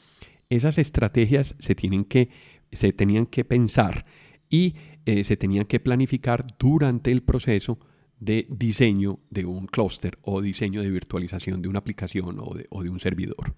Esas 0.51 0.77
estrategias 0.77 1.55
se, 1.59 1.75
tienen 1.75 2.05
que, 2.05 2.29
se 2.71 2.93
tenían 2.93 3.27
que 3.27 3.45
pensar 3.45 4.05
y 4.51 4.75
eh, 5.07 5.25
se 5.25 5.37
tenían 5.39 5.65
que 5.65 5.81
planificar 5.81 6.45
durante 6.59 7.11
el 7.11 7.23
proceso 7.23 7.79
de 8.21 8.47
diseño 8.51 9.19
de 9.31 9.47
un 9.47 9.67
clúster 9.67 10.19
o 10.23 10.43
diseño 10.43 10.83
de 10.83 10.91
virtualización 10.91 11.63
de 11.63 11.69
una 11.69 11.79
aplicación 11.79 12.39
o 12.39 12.55
de, 12.55 12.67
o 12.69 12.83
de 12.83 12.91
un 12.91 13.01
servidor. 13.01 13.55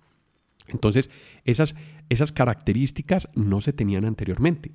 Entonces, 0.69 1.11
esas, 1.45 1.75
esas 2.09 2.33
características 2.33 3.29
no 3.35 3.61
se 3.61 3.73
tenían 3.73 4.05
anteriormente. 4.05 4.73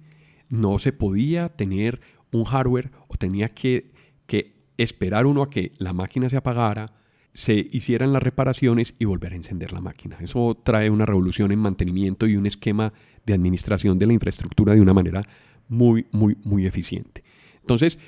No 0.49 0.79
se 0.79 0.93
podía 0.93 1.49
tener 1.49 2.01
un 2.31 2.43
hardware 2.43 2.91
o 3.07 3.15
tenía 3.15 3.49
que, 3.49 3.91
que 4.25 4.55
esperar 4.77 5.25
uno 5.25 5.41
a 5.41 5.49
que 5.49 5.71
la 5.77 5.93
máquina 5.93 6.29
se 6.29 6.37
apagara, 6.37 6.93
se 7.33 7.67
hicieran 7.71 8.13
las 8.13 8.23
reparaciones 8.23 8.95
y 8.99 9.05
volver 9.05 9.33
a 9.33 9.35
encender 9.35 9.71
la 9.71 9.81
máquina. 9.81 10.17
Eso 10.19 10.59
trae 10.63 10.89
una 10.89 11.05
revolución 11.05 11.51
en 11.51 11.59
mantenimiento 11.59 12.27
y 12.27 12.35
un 12.35 12.45
esquema 12.45 12.93
de 13.25 13.33
administración 13.33 13.99
de 13.99 14.07
la 14.07 14.13
infraestructura 14.13 14.73
de 14.73 14.81
una 14.81 14.93
manera 14.93 15.27
muy, 15.67 16.07
muy, 16.11 16.37
muy 16.43 16.65
eficiente. 16.65 17.23
Entonces, 17.61 17.99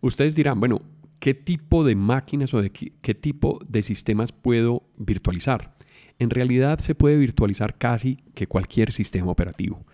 ustedes 0.00 0.34
dirán, 0.34 0.60
bueno, 0.60 0.78
¿qué 1.18 1.34
tipo 1.34 1.84
de 1.84 1.96
máquinas 1.96 2.52
o 2.54 2.60
de 2.60 2.70
qué 2.70 3.14
tipo 3.14 3.58
de 3.66 3.82
sistemas 3.82 4.32
puedo 4.32 4.84
virtualizar? 4.98 5.74
En 6.20 6.28
realidad 6.28 6.78
se 6.80 6.94
puede 6.94 7.16
virtualizar 7.16 7.78
casi 7.78 8.18
que 8.34 8.46
cualquier 8.46 8.92
sistema 8.92 9.32
operativo. 9.32 9.84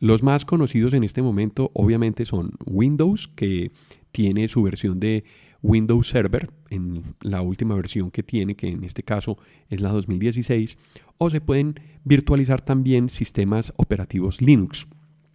Los 0.00 0.20
más 0.20 0.44
conocidos 0.44 0.92
en 0.94 1.04
este 1.04 1.22
momento 1.22 1.70
obviamente 1.74 2.24
son 2.24 2.50
Windows, 2.66 3.28
que 3.28 3.70
tiene 4.10 4.48
su 4.48 4.64
versión 4.64 4.98
de 4.98 5.22
Windows 5.62 6.08
Server 6.08 6.50
en 6.70 7.04
la 7.22 7.40
última 7.40 7.76
versión 7.76 8.10
que 8.10 8.24
tiene, 8.24 8.56
que 8.56 8.66
en 8.66 8.82
este 8.82 9.04
caso 9.04 9.38
es 9.70 9.80
la 9.80 9.90
2016, 9.90 10.76
o 11.18 11.30
se 11.30 11.40
pueden 11.40 11.78
virtualizar 12.02 12.60
también 12.60 13.08
sistemas 13.08 13.72
operativos 13.76 14.42
Linux. 14.42 14.88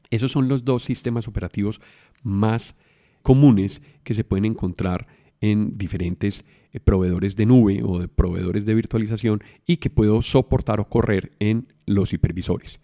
Esos 0.09 0.33
son 0.33 0.49
los 0.49 0.65
dos 0.65 0.83
sistemas 0.83 1.29
operativos 1.29 1.79
más 2.23 2.75
comunes 3.21 3.81
que 4.03 4.15
se 4.15 4.25
pueden 4.25 4.43
encontrar 4.43 5.07
en 5.41 5.77
diferentes 5.77 6.45
eh, 6.71 6.79
proveedores 6.79 7.35
de 7.35 7.45
nube 7.45 7.81
o 7.83 7.99
de 7.99 8.07
proveedores 8.07 8.65
de 8.65 8.75
virtualización 8.75 9.43
y 9.65 9.77
que 9.77 9.89
puedo 9.89 10.21
soportar 10.21 10.79
o 10.79 10.87
correr 10.87 11.33
en 11.39 11.67
los 11.85 12.13
hipervisores. 12.13 12.79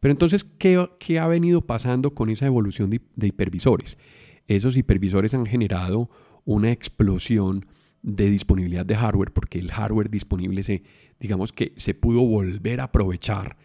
Pero 0.00 0.12
entonces, 0.12 0.44
¿qué, 0.44 1.18
ha 1.18 1.26
venido 1.26 1.62
pasando 1.62 2.14
con 2.14 2.30
esa 2.30 2.46
evolución 2.46 2.90
de, 2.90 3.00
de 3.16 3.26
hipervisores? 3.26 3.98
Esos 4.46 4.76
hipervisores 4.76 5.34
han 5.34 5.46
generado 5.46 6.08
una 6.44 6.70
explosión 6.70 7.66
de 8.02 8.30
disponibilidad 8.30 8.86
de 8.86 8.94
hardware 8.94 9.32
porque 9.32 9.58
el 9.58 9.72
hardware 9.72 10.10
disponible 10.10 10.62
se, 10.62 10.84
digamos 11.18 11.52
que 11.52 11.72
se 11.76 11.92
pudo 11.92 12.22
volver 12.22 12.80
a 12.80 12.84
aprovechar 12.84 13.56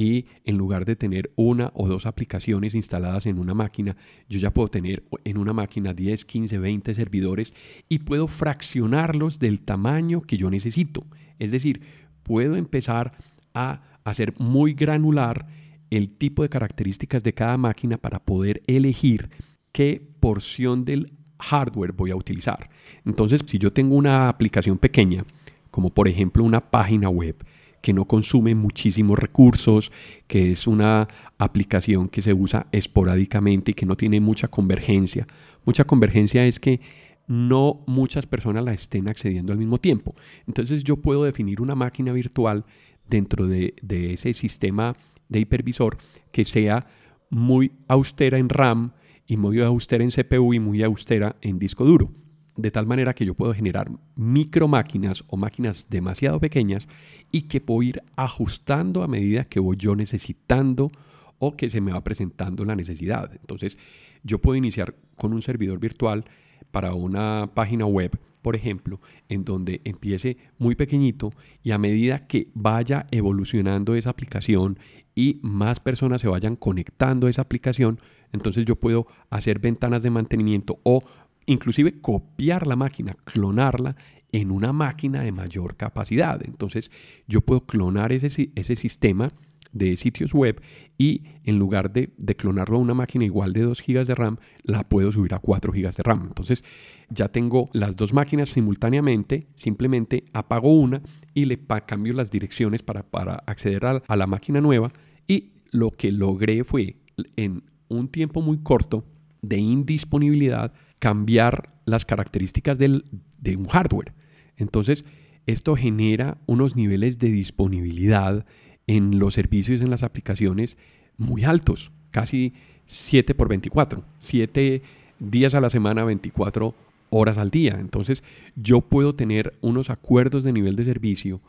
y 0.00 0.26
en 0.44 0.56
lugar 0.56 0.84
de 0.84 0.94
tener 0.94 1.32
una 1.34 1.72
o 1.74 1.88
dos 1.88 2.06
aplicaciones 2.06 2.76
instaladas 2.76 3.26
en 3.26 3.38
una 3.38 3.52
máquina, 3.52 3.96
yo 4.28 4.38
ya 4.38 4.54
puedo 4.54 4.68
tener 4.68 5.02
en 5.24 5.36
una 5.36 5.52
máquina 5.52 5.92
10, 5.92 6.24
15, 6.24 6.56
20 6.58 6.94
servidores 6.94 7.52
y 7.88 7.98
puedo 7.98 8.28
fraccionarlos 8.28 9.40
del 9.40 9.60
tamaño 9.60 10.22
que 10.22 10.36
yo 10.36 10.50
necesito. 10.50 11.04
Es 11.40 11.50
decir, 11.50 11.82
puedo 12.22 12.54
empezar 12.54 13.18
a 13.54 13.82
hacer 14.04 14.34
muy 14.38 14.72
granular 14.74 15.48
el 15.90 16.10
tipo 16.10 16.42
de 16.44 16.48
características 16.48 17.24
de 17.24 17.34
cada 17.34 17.56
máquina 17.56 17.96
para 17.96 18.20
poder 18.20 18.62
elegir 18.68 19.28
qué 19.72 20.00
porción 20.20 20.84
del 20.84 21.12
hardware 21.40 21.92
voy 21.92 22.12
a 22.12 22.16
utilizar. 22.16 22.70
Entonces, 23.04 23.42
si 23.44 23.58
yo 23.58 23.72
tengo 23.72 23.96
una 23.96 24.28
aplicación 24.28 24.78
pequeña, 24.78 25.24
como 25.72 25.90
por 25.90 26.06
ejemplo 26.06 26.44
una 26.44 26.70
página 26.70 27.08
web, 27.08 27.44
que 27.80 27.92
no 27.92 28.06
consume 28.06 28.54
muchísimos 28.54 29.18
recursos, 29.18 29.92
que 30.26 30.52
es 30.52 30.66
una 30.66 31.08
aplicación 31.38 32.08
que 32.08 32.22
se 32.22 32.34
usa 32.34 32.66
esporádicamente 32.72 33.70
y 33.70 33.74
que 33.74 33.86
no 33.86 33.96
tiene 33.96 34.20
mucha 34.20 34.48
convergencia. 34.48 35.26
Mucha 35.64 35.84
convergencia 35.84 36.46
es 36.46 36.58
que 36.58 36.80
no 37.26 37.84
muchas 37.86 38.26
personas 38.26 38.64
la 38.64 38.72
estén 38.72 39.08
accediendo 39.08 39.52
al 39.52 39.58
mismo 39.58 39.78
tiempo. 39.78 40.14
Entonces 40.46 40.82
yo 40.82 40.96
puedo 40.96 41.24
definir 41.24 41.60
una 41.60 41.74
máquina 41.74 42.12
virtual 42.12 42.64
dentro 43.08 43.46
de, 43.46 43.74
de 43.82 44.14
ese 44.14 44.34
sistema 44.34 44.96
de 45.28 45.40
hipervisor 45.40 45.98
que 46.32 46.44
sea 46.44 46.86
muy 47.30 47.72
austera 47.86 48.38
en 48.38 48.48
RAM 48.48 48.92
y 49.26 49.36
muy 49.36 49.60
austera 49.60 50.02
en 50.02 50.10
CPU 50.10 50.54
y 50.54 50.58
muy 50.58 50.82
austera 50.82 51.36
en 51.42 51.58
disco 51.58 51.84
duro. 51.84 52.10
De 52.58 52.72
tal 52.72 52.86
manera 52.86 53.14
que 53.14 53.24
yo 53.24 53.34
puedo 53.34 53.54
generar 53.54 53.88
micro 54.16 54.66
máquinas 54.66 55.22
o 55.28 55.36
máquinas 55.36 55.86
demasiado 55.88 56.40
pequeñas 56.40 56.88
y 57.30 57.42
que 57.42 57.60
puedo 57.60 57.84
ir 57.84 58.02
ajustando 58.16 59.04
a 59.04 59.06
medida 59.06 59.44
que 59.44 59.60
voy 59.60 59.76
yo 59.76 59.94
necesitando 59.94 60.90
o 61.38 61.56
que 61.56 61.70
se 61.70 61.80
me 61.80 61.92
va 61.92 62.02
presentando 62.02 62.64
la 62.64 62.74
necesidad. 62.74 63.30
Entonces 63.32 63.78
yo 64.24 64.40
puedo 64.40 64.56
iniciar 64.56 64.96
con 65.16 65.32
un 65.32 65.40
servidor 65.40 65.78
virtual 65.78 66.24
para 66.72 66.94
una 66.94 67.52
página 67.54 67.86
web, 67.86 68.18
por 68.42 68.56
ejemplo, 68.56 69.00
en 69.28 69.44
donde 69.44 69.80
empiece 69.84 70.36
muy 70.58 70.74
pequeñito 70.74 71.32
y 71.62 71.70
a 71.70 71.78
medida 71.78 72.26
que 72.26 72.50
vaya 72.54 73.06
evolucionando 73.12 73.94
esa 73.94 74.10
aplicación 74.10 74.80
y 75.14 75.38
más 75.42 75.78
personas 75.78 76.22
se 76.22 76.28
vayan 76.28 76.56
conectando 76.56 77.28
a 77.28 77.30
esa 77.30 77.42
aplicación, 77.42 78.00
entonces 78.32 78.64
yo 78.64 78.74
puedo 78.74 79.06
hacer 79.30 79.60
ventanas 79.60 80.02
de 80.02 80.10
mantenimiento 80.10 80.80
o 80.82 81.04
inclusive 81.48 82.00
copiar 82.00 82.66
la 82.66 82.76
máquina, 82.76 83.16
clonarla 83.24 83.96
en 84.32 84.50
una 84.50 84.72
máquina 84.72 85.22
de 85.22 85.32
mayor 85.32 85.76
capacidad. 85.76 86.40
Entonces 86.44 86.90
yo 87.26 87.40
puedo 87.40 87.62
clonar 87.62 88.12
ese, 88.12 88.76
sistema 88.76 89.32
de 89.72 89.96
sitios 89.96 90.32
web 90.34 90.60
y 90.96 91.22
en 91.44 91.58
lugar 91.58 91.92
de, 91.92 92.10
clonarlo 92.36 92.76
a 92.76 92.80
una 92.80 92.94
máquina 92.94 93.24
igual 93.24 93.52
de 93.54 93.62
2 93.62 93.82
GB 93.86 94.04
de 94.04 94.14
RAM, 94.14 94.36
la 94.62 94.86
puedo 94.88 95.10
subir 95.10 95.34
a 95.34 95.38
4 95.38 95.72
GB 95.72 95.90
de 95.94 96.02
RAM. 96.02 96.26
Entonces 96.28 96.64
ya 97.08 97.28
tengo 97.28 97.70
las 97.72 97.96
dos 97.96 98.12
máquinas 98.12 98.50
simultáneamente, 98.50 99.46
simplemente 99.56 100.24
apago 100.34 100.72
una 100.72 101.00
y 101.32 101.46
le 101.46 101.58
cambio 101.86 102.12
las 102.12 102.30
direcciones 102.30 102.82
para, 102.82 103.06
acceder 103.46 103.86
a, 103.86 104.02
a 104.06 104.16
la 104.16 104.26
máquina 104.26 104.60
nueva 104.60 104.92
y 105.26 105.52
lo 105.70 105.90
que 105.90 106.12
logré 106.12 106.64
fue 106.64 106.96
en 107.36 107.62
un 107.88 108.08
tiempo 108.08 108.42
muy 108.42 108.58
corto 108.58 109.04
de 109.40 109.58
indisponibilidad 109.58 110.72
cambiar 110.98 111.74
las 111.84 112.04
características 112.04 112.78
de 112.78 113.56
un 113.56 113.66
hardware. 113.68 114.12
Entonces, 114.56 115.04
esto 115.46 115.76
genera 115.76 116.38
unos 116.46 116.76
niveles 116.76 117.18
de 117.18 117.30
disponibilidad 117.30 118.44
en 118.86 119.18
los 119.18 119.34
servicios, 119.34 119.80
en 119.80 119.90
las 119.90 120.02
aplicaciones 120.02 120.76
muy 121.16 121.44
altos, 121.44 121.92
casi 122.10 122.54
7 122.86 123.34
por 123.34 123.48
24, 123.48 124.04
7 124.18 124.82
días 125.18 125.54
a 125.54 125.60
la 125.60 125.70
semana, 125.70 126.04
24 126.04 126.74
horas 127.10 127.38
al 127.38 127.50
día. 127.50 127.76
Entonces 127.80 128.22
yo 128.56 128.80
puedo 128.80 129.14
tener 129.14 129.56
unos 129.60 129.90
acuerdos 129.90 130.44
de 130.44 130.52
nivel 130.52 130.76
de 130.76 130.84
servicio 130.84 131.40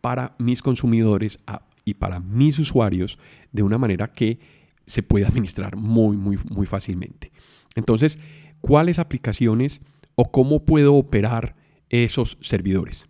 para 0.00 0.34
mis 0.38 0.62
consumidores 0.62 1.38
y 1.84 1.94
para 1.94 2.20
mis 2.20 2.58
usuarios 2.58 3.18
de 3.52 3.62
una 3.62 3.78
manera 3.78 4.12
que 4.12 4.38
se 4.86 5.02
puede 5.02 5.26
administrar 5.26 5.76
muy, 5.76 6.16
muy, 6.16 6.38
muy 6.48 6.66
fácilmente. 6.66 7.30
Entonces, 7.74 8.18
¿cuáles 8.60 8.98
aplicaciones 8.98 9.80
o 10.14 10.30
cómo 10.30 10.64
puedo 10.64 10.94
operar 10.94 11.54
esos 11.90 12.38
servidores? 12.40 13.06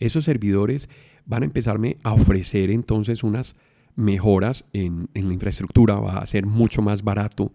Esos 0.00 0.24
servidores 0.24 0.88
van 1.26 1.42
a 1.42 1.46
empezarme 1.46 1.96
a 2.02 2.12
ofrecer 2.12 2.70
entonces 2.70 3.22
unas 3.22 3.56
mejoras 3.96 4.64
en, 4.72 5.08
la 5.14 5.32
infraestructura, 5.32 5.94
va 5.96 6.18
a 6.18 6.26
ser 6.26 6.46
mucho 6.46 6.82
más 6.82 7.02
barato 7.02 7.52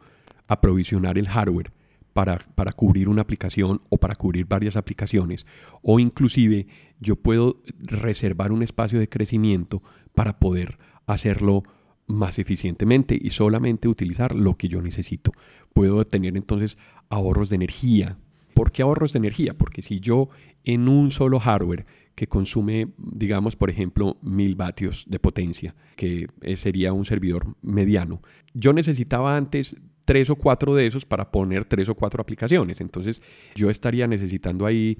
aprovisionar 0.48 1.18
el 1.18 1.28
hardware 1.28 1.72
para, 2.14 2.40
para, 2.56 2.72
cubrir 2.72 3.08
una 3.08 3.22
aplicación 3.22 3.82
o 3.90 3.98
para 3.98 4.16
cubrir 4.16 4.46
varias 4.46 4.76
aplicaciones. 4.76 5.46
O 5.82 6.00
inclusive 6.00 6.68
yo 7.00 7.16
puedo 7.16 7.62
reservar 7.78 8.52
un 8.52 8.64
espacio 8.64 9.00
de 9.00 9.10
crecimiento 9.10 9.84
para 10.14 10.40
poder 10.40 10.78
hacerlo 11.06 11.64
más 12.08 12.40
eficientemente 12.40 13.18
y 13.20 13.30
solamente 13.30 13.88
utilizar 13.88 14.34
lo 14.34 14.58
que 14.58 14.68
yo 14.68 14.82
necesito. 14.82 15.32
Puedo 15.74 16.04
tener 16.06 16.36
entonces 16.36 16.78
ahorros 17.10 17.50
de 17.50 17.56
energía. 17.56 18.18
¿Por 18.54 18.72
qué 18.72 18.82
ahorros 18.82 19.14
de 19.14 19.20
energía? 19.20 19.54
Porque 19.54 19.82
si 19.82 20.00
yo 20.00 20.30
en 20.64 20.88
un 20.88 21.12
solo 21.12 21.40
hardware 21.40 21.86
que 22.16 22.28
consume, 22.28 22.90
digamos, 22.98 23.56
por 23.56 23.70
ejemplo, 23.70 24.18
mil 24.22 24.56
vatios 24.56 25.06
de 25.08 25.20
potencia, 25.20 25.74
que 25.96 26.28
sería 26.58 26.92
un 26.92 27.06
servidor 27.06 27.56
mediano. 27.62 28.22
Yo 28.54 28.74
necesitaba 28.74 29.38
antes 29.38 29.78
tres 30.04 30.30
o 30.30 30.36
cuatro 30.36 30.76
de 30.76 30.88
esos 30.88 31.06
para 31.06 31.32
poner 31.32 31.66
tres 31.66 31.88
o 31.88 31.96
cuatro 31.96 32.22
aplicaciones. 32.22 32.82
Entonces 32.82 33.22
yo 33.56 33.70
estaría 33.70 34.08
necesitando 34.08 34.66
ahí 34.66 34.98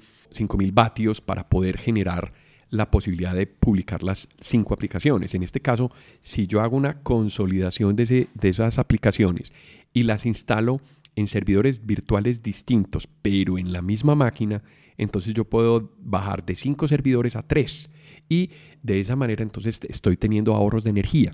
mil 0.56 0.72
vatios 0.72 1.20
para 1.20 1.48
poder 1.48 1.76
generar 1.76 2.32
la 2.70 2.90
posibilidad 2.90 3.34
de 3.34 3.46
publicar 3.46 4.02
las 4.02 4.28
cinco 4.40 4.72
aplicaciones. 4.72 5.34
En 5.34 5.42
este 5.42 5.60
caso, 5.60 5.90
si 6.20 6.46
yo 6.46 6.60
hago 6.60 6.76
una 6.76 7.02
consolidación 7.02 7.96
de, 7.96 8.28
de 8.32 8.48
esas 8.48 8.78
aplicaciones 8.78 9.52
y 9.92 10.04
las 10.04 10.24
instalo 10.24 10.80
en 11.20 11.26
servidores 11.26 11.86
virtuales 11.86 12.42
distintos, 12.42 13.08
pero 13.22 13.58
en 13.58 13.72
la 13.72 13.82
misma 13.82 14.14
máquina, 14.14 14.62
entonces 14.96 15.34
yo 15.34 15.44
puedo 15.44 15.92
bajar 16.00 16.44
de 16.44 16.56
5 16.56 16.88
servidores 16.88 17.36
a 17.36 17.42
3 17.42 17.90
y 18.28 18.50
de 18.82 19.00
esa 19.00 19.16
manera 19.16 19.42
entonces 19.42 19.80
estoy 19.88 20.16
teniendo 20.16 20.54
ahorros 20.54 20.84
de 20.84 20.90
energía. 20.90 21.32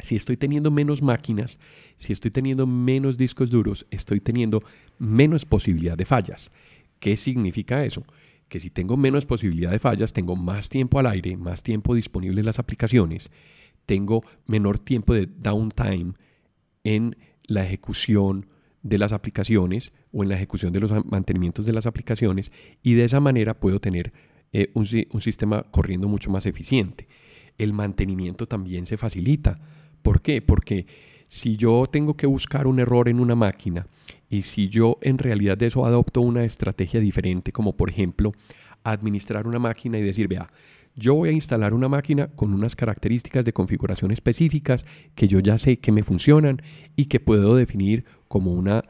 Si 0.00 0.16
estoy 0.16 0.36
teniendo 0.36 0.70
menos 0.70 1.02
máquinas, 1.02 1.58
si 1.98 2.12
estoy 2.12 2.30
teniendo 2.30 2.66
menos 2.66 3.18
discos 3.18 3.50
duros, 3.50 3.86
estoy 3.90 4.20
teniendo 4.20 4.62
menos 4.98 5.44
posibilidad 5.44 5.96
de 5.96 6.06
fallas. 6.06 6.50
¿Qué 6.98 7.16
significa 7.16 7.84
eso? 7.84 8.04
Que 8.48 8.60
si 8.60 8.70
tengo 8.70 8.96
menos 8.96 9.26
posibilidad 9.26 9.70
de 9.70 9.78
fallas, 9.78 10.12
tengo 10.12 10.36
más 10.36 10.68
tiempo 10.70 10.98
al 10.98 11.06
aire, 11.06 11.36
más 11.36 11.62
tiempo 11.62 11.94
disponible 11.94 12.40
en 12.40 12.46
las 12.46 12.58
aplicaciones, 12.58 13.30
tengo 13.84 14.24
menor 14.46 14.78
tiempo 14.78 15.14
de 15.14 15.26
downtime 15.26 16.14
en 16.84 17.16
la 17.44 17.64
ejecución 17.64 18.46
de 18.82 18.98
las 18.98 19.12
aplicaciones 19.12 19.92
o 20.12 20.22
en 20.22 20.28
la 20.28 20.36
ejecución 20.36 20.72
de 20.72 20.80
los 20.80 20.92
mantenimientos 21.06 21.66
de 21.66 21.72
las 21.72 21.86
aplicaciones 21.86 22.50
y 22.82 22.94
de 22.94 23.04
esa 23.04 23.20
manera 23.20 23.54
puedo 23.54 23.80
tener 23.80 24.12
eh, 24.52 24.70
un, 24.74 24.86
un 25.12 25.20
sistema 25.20 25.64
corriendo 25.70 26.08
mucho 26.08 26.30
más 26.30 26.46
eficiente. 26.46 27.08
El 27.58 27.72
mantenimiento 27.72 28.46
también 28.46 28.86
se 28.86 28.96
facilita. 28.96 29.60
¿Por 30.02 30.22
qué? 30.22 30.40
Porque 30.40 30.86
si 31.28 31.56
yo 31.56 31.86
tengo 31.90 32.16
que 32.16 32.26
buscar 32.26 32.66
un 32.66 32.80
error 32.80 33.08
en 33.08 33.20
una 33.20 33.34
máquina 33.34 33.86
y 34.28 34.42
si 34.42 34.68
yo 34.68 34.98
en 35.02 35.18
realidad 35.18 35.56
de 35.56 35.66
eso 35.66 35.86
adopto 35.86 36.20
una 36.20 36.44
estrategia 36.44 37.00
diferente, 37.00 37.52
como 37.52 37.76
por 37.76 37.90
ejemplo 37.90 38.32
administrar 38.82 39.46
una 39.46 39.58
máquina 39.58 39.98
y 39.98 40.02
decir, 40.02 40.26
vea, 40.26 40.50
yo 40.96 41.14
voy 41.14 41.30
a 41.30 41.32
instalar 41.32 41.74
una 41.74 41.88
máquina 41.88 42.28
con 42.28 42.52
unas 42.52 42.76
características 42.76 43.44
de 43.44 43.52
configuración 43.52 44.10
específicas 44.10 44.86
que 45.14 45.28
yo 45.28 45.40
ya 45.40 45.58
sé 45.58 45.78
que 45.78 45.92
me 45.92 46.02
funcionan 46.02 46.62
y 46.96 47.06
que 47.06 47.20
puedo 47.20 47.54
definir 47.54 48.04
como 48.28 48.52
una 48.52 48.84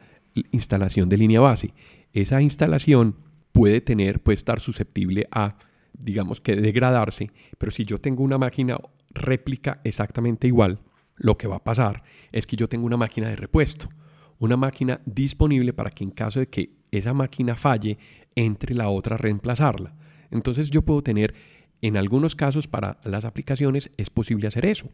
instalación 0.51 1.09
de 1.09 1.17
línea 1.17 1.39
base. 1.39 1.73
Esa 2.13 2.41
instalación 2.41 3.15
puede 3.51 3.81
tener, 3.81 4.21
puede 4.21 4.35
estar 4.35 4.59
susceptible 4.59 5.27
a, 5.31 5.57
digamos 5.93 6.41
que 6.41 6.55
degradarse, 6.55 7.31
pero 7.57 7.71
si 7.71 7.85
yo 7.85 7.99
tengo 7.99 8.23
una 8.23 8.37
máquina 8.37 8.77
réplica 9.13 9.79
exactamente 9.83 10.47
igual, 10.47 10.79
lo 11.15 11.37
que 11.37 11.47
va 11.47 11.57
a 11.57 11.63
pasar 11.63 12.03
es 12.31 12.47
que 12.47 12.55
yo 12.55 12.67
tengo 12.67 12.85
una 12.85 12.97
máquina 12.97 13.29
de 13.29 13.35
repuesto, 13.35 13.89
una 14.39 14.57
máquina 14.57 15.01
disponible 15.05 15.73
para 15.73 15.91
que 15.91 16.03
en 16.03 16.11
caso 16.11 16.39
de 16.39 16.47
que 16.47 16.71
esa 16.91 17.13
máquina 17.13 17.55
falle, 17.55 17.97
entre 18.35 18.75
la 18.75 18.89
otra 18.89 19.15
a 19.15 19.17
reemplazarla. 19.17 19.93
Entonces 20.29 20.69
yo 20.69 20.81
puedo 20.81 21.03
tener 21.03 21.33
en 21.81 21.97
algunos 21.97 22.35
casos 22.35 22.67
para 22.67 22.99
las 23.03 23.25
aplicaciones 23.25 23.91
es 23.97 24.09
posible 24.09 24.47
hacer 24.47 24.65
eso. 24.65 24.89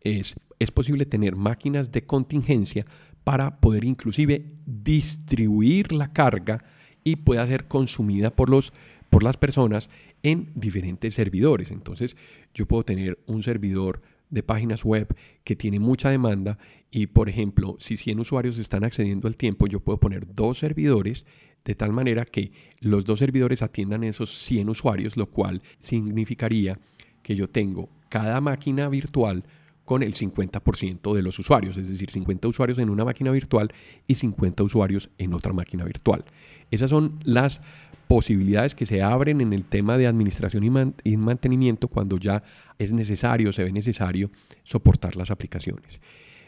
Es, 0.00 0.36
es, 0.58 0.70
posible 0.70 1.04
tener 1.04 1.34
máquinas 1.34 1.90
de 1.90 2.04
contingencia 2.04 2.86
para 3.24 3.58
poder 3.60 3.84
inclusive 3.84 4.46
distribuir 4.66 5.92
la 5.92 6.12
carga 6.12 6.62
y 7.02 7.16
pueda 7.16 7.46
ser 7.46 7.66
consumida 7.66 8.30
por, 8.30 8.50
los, 8.50 8.72
por 9.10 9.22
las 9.22 9.36
personas 9.36 9.90
en 10.22 10.50
diferentes 10.54 11.14
servidores. 11.14 11.70
Entonces 11.70 12.16
yo 12.54 12.66
puedo 12.66 12.84
tener 12.84 13.18
un 13.26 13.42
servidor 13.42 14.02
de 14.30 14.42
páginas 14.42 14.84
web 14.84 15.14
que 15.44 15.56
tiene 15.56 15.78
mucha 15.78 16.10
demanda 16.10 16.58
y 16.90 17.06
por 17.06 17.28
ejemplo 17.28 17.76
si 17.78 17.96
100 17.96 18.20
usuarios 18.20 18.58
están 18.58 18.82
accediendo 18.82 19.28
al 19.28 19.36
tiempo 19.36 19.68
yo 19.68 19.78
puedo 19.78 20.00
poner 20.00 20.34
dos 20.34 20.58
servidores 20.58 21.26
de 21.66 21.74
tal 21.74 21.92
manera 21.92 22.24
que 22.24 22.52
los 22.80 23.04
dos 23.04 23.18
servidores 23.18 23.60
atiendan 23.60 24.04
esos 24.04 24.32
100 24.44 24.70
usuarios, 24.70 25.16
lo 25.16 25.26
cual 25.26 25.60
significaría 25.80 26.78
que 27.22 27.34
yo 27.34 27.50
tengo 27.50 27.90
cada 28.08 28.40
máquina 28.40 28.88
virtual 28.88 29.44
con 29.84 30.02
el 30.02 30.14
50% 30.14 31.14
de 31.14 31.22
los 31.22 31.38
usuarios, 31.38 31.76
es 31.76 31.88
decir, 31.88 32.10
50 32.10 32.48
usuarios 32.48 32.78
en 32.78 32.88
una 32.88 33.04
máquina 33.04 33.32
virtual 33.32 33.72
y 34.06 34.14
50 34.14 34.62
usuarios 34.62 35.10
en 35.18 35.34
otra 35.34 35.52
máquina 35.52 35.84
virtual. 35.84 36.24
Esas 36.70 36.90
son 36.90 37.18
las 37.24 37.60
posibilidades 38.06 38.76
que 38.76 38.86
se 38.86 39.02
abren 39.02 39.40
en 39.40 39.52
el 39.52 39.64
tema 39.64 39.98
de 39.98 40.06
administración 40.06 40.94
y, 41.04 41.16
mantenimiento 41.16 41.88
cuando 41.88 42.18
ya 42.18 42.44
es 42.78 42.92
necesario, 42.92 43.52
se 43.52 43.64
ve 43.64 43.72
necesario 43.72 44.30
soportar 44.62 45.16
las 45.16 45.32
aplicaciones. 45.32 46.00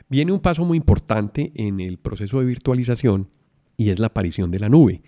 Viene 0.09 0.33
un 0.33 0.40
paso 0.40 0.64
muy 0.64 0.76
importante 0.76 1.52
en 1.57 1.81
el 1.81 1.98
proceso 1.98 2.38
de 2.38 2.46
virtualización 2.46 3.28
y 3.79 3.88
es 3.88 3.99
la 3.99 4.09
aparición 4.09 4.51
de 4.51 4.59
la 4.59 4.69
nube. 4.69 5.01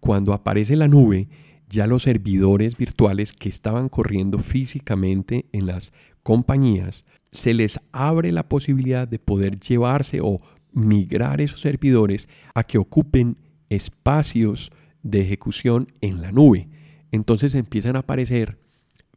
Cuando 0.00 0.32
aparece 0.32 0.76
la 0.76 0.88
nube, 0.88 1.28
ya 1.68 1.86
los 1.86 2.04
servidores 2.04 2.78
virtuales 2.78 3.32
que 3.34 3.50
estaban 3.50 3.90
corriendo 3.90 4.38
físicamente 4.38 5.46
en 5.52 5.66
las 5.66 5.92
compañías, 6.22 7.04
se 7.30 7.52
les 7.52 7.80
abre 7.92 8.32
la 8.32 8.48
posibilidad 8.48 9.06
de 9.06 9.18
poder 9.18 9.58
llevarse 9.58 10.20
o 10.22 10.40
migrar 10.72 11.40
esos 11.40 11.60
servidores 11.60 12.28
a 12.54 12.62
que 12.62 12.78
ocupen 12.78 13.36
espacios 13.68 14.70
de 15.02 15.20
ejecución 15.22 15.92
en 16.00 16.22
la 16.22 16.30
nube. 16.30 16.68
Entonces 17.10 17.54
empiezan 17.54 17.96
a 17.96 18.00
aparecer 18.00 18.58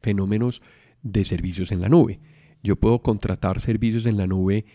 fenómenos 0.02 0.62
de 1.04 1.26
servicios 1.26 1.72
en 1.72 1.82
la 1.82 1.89
nube. 1.89 2.20
Yo 2.63 2.76
puedo 2.76 3.00
contratar 3.00 3.60
servicios 3.60 4.06
en 4.06 4.18
la 4.18 4.28
nube, 4.28 4.65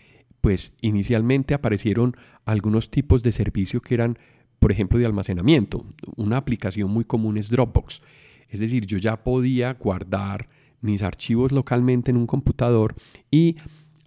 pues 0.41 0.73
inicialmente 0.81 1.53
aparecieron 1.53 2.15
algunos 2.45 2.89
tipos 2.89 3.23
de 3.23 3.31
servicios 3.31 3.81
que 3.81 3.93
eran, 3.93 4.17
por 4.59 4.71
ejemplo, 4.71 4.99
de 4.99 5.05
almacenamiento. 5.05 5.85
Una 6.17 6.37
aplicación 6.37 6.91
muy 6.91 7.05
común 7.05 7.37
es 7.37 7.49
Dropbox. 7.49 8.01
Es 8.49 8.59
decir, 8.59 8.85
yo 8.85 8.97
ya 8.97 9.23
podía 9.23 9.73
guardar 9.73 10.49
mis 10.81 11.03
archivos 11.03 11.51
localmente 11.51 12.11
en 12.11 12.17
un 12.17 12.27
computador 12.27 12.95
y 13.29 13.55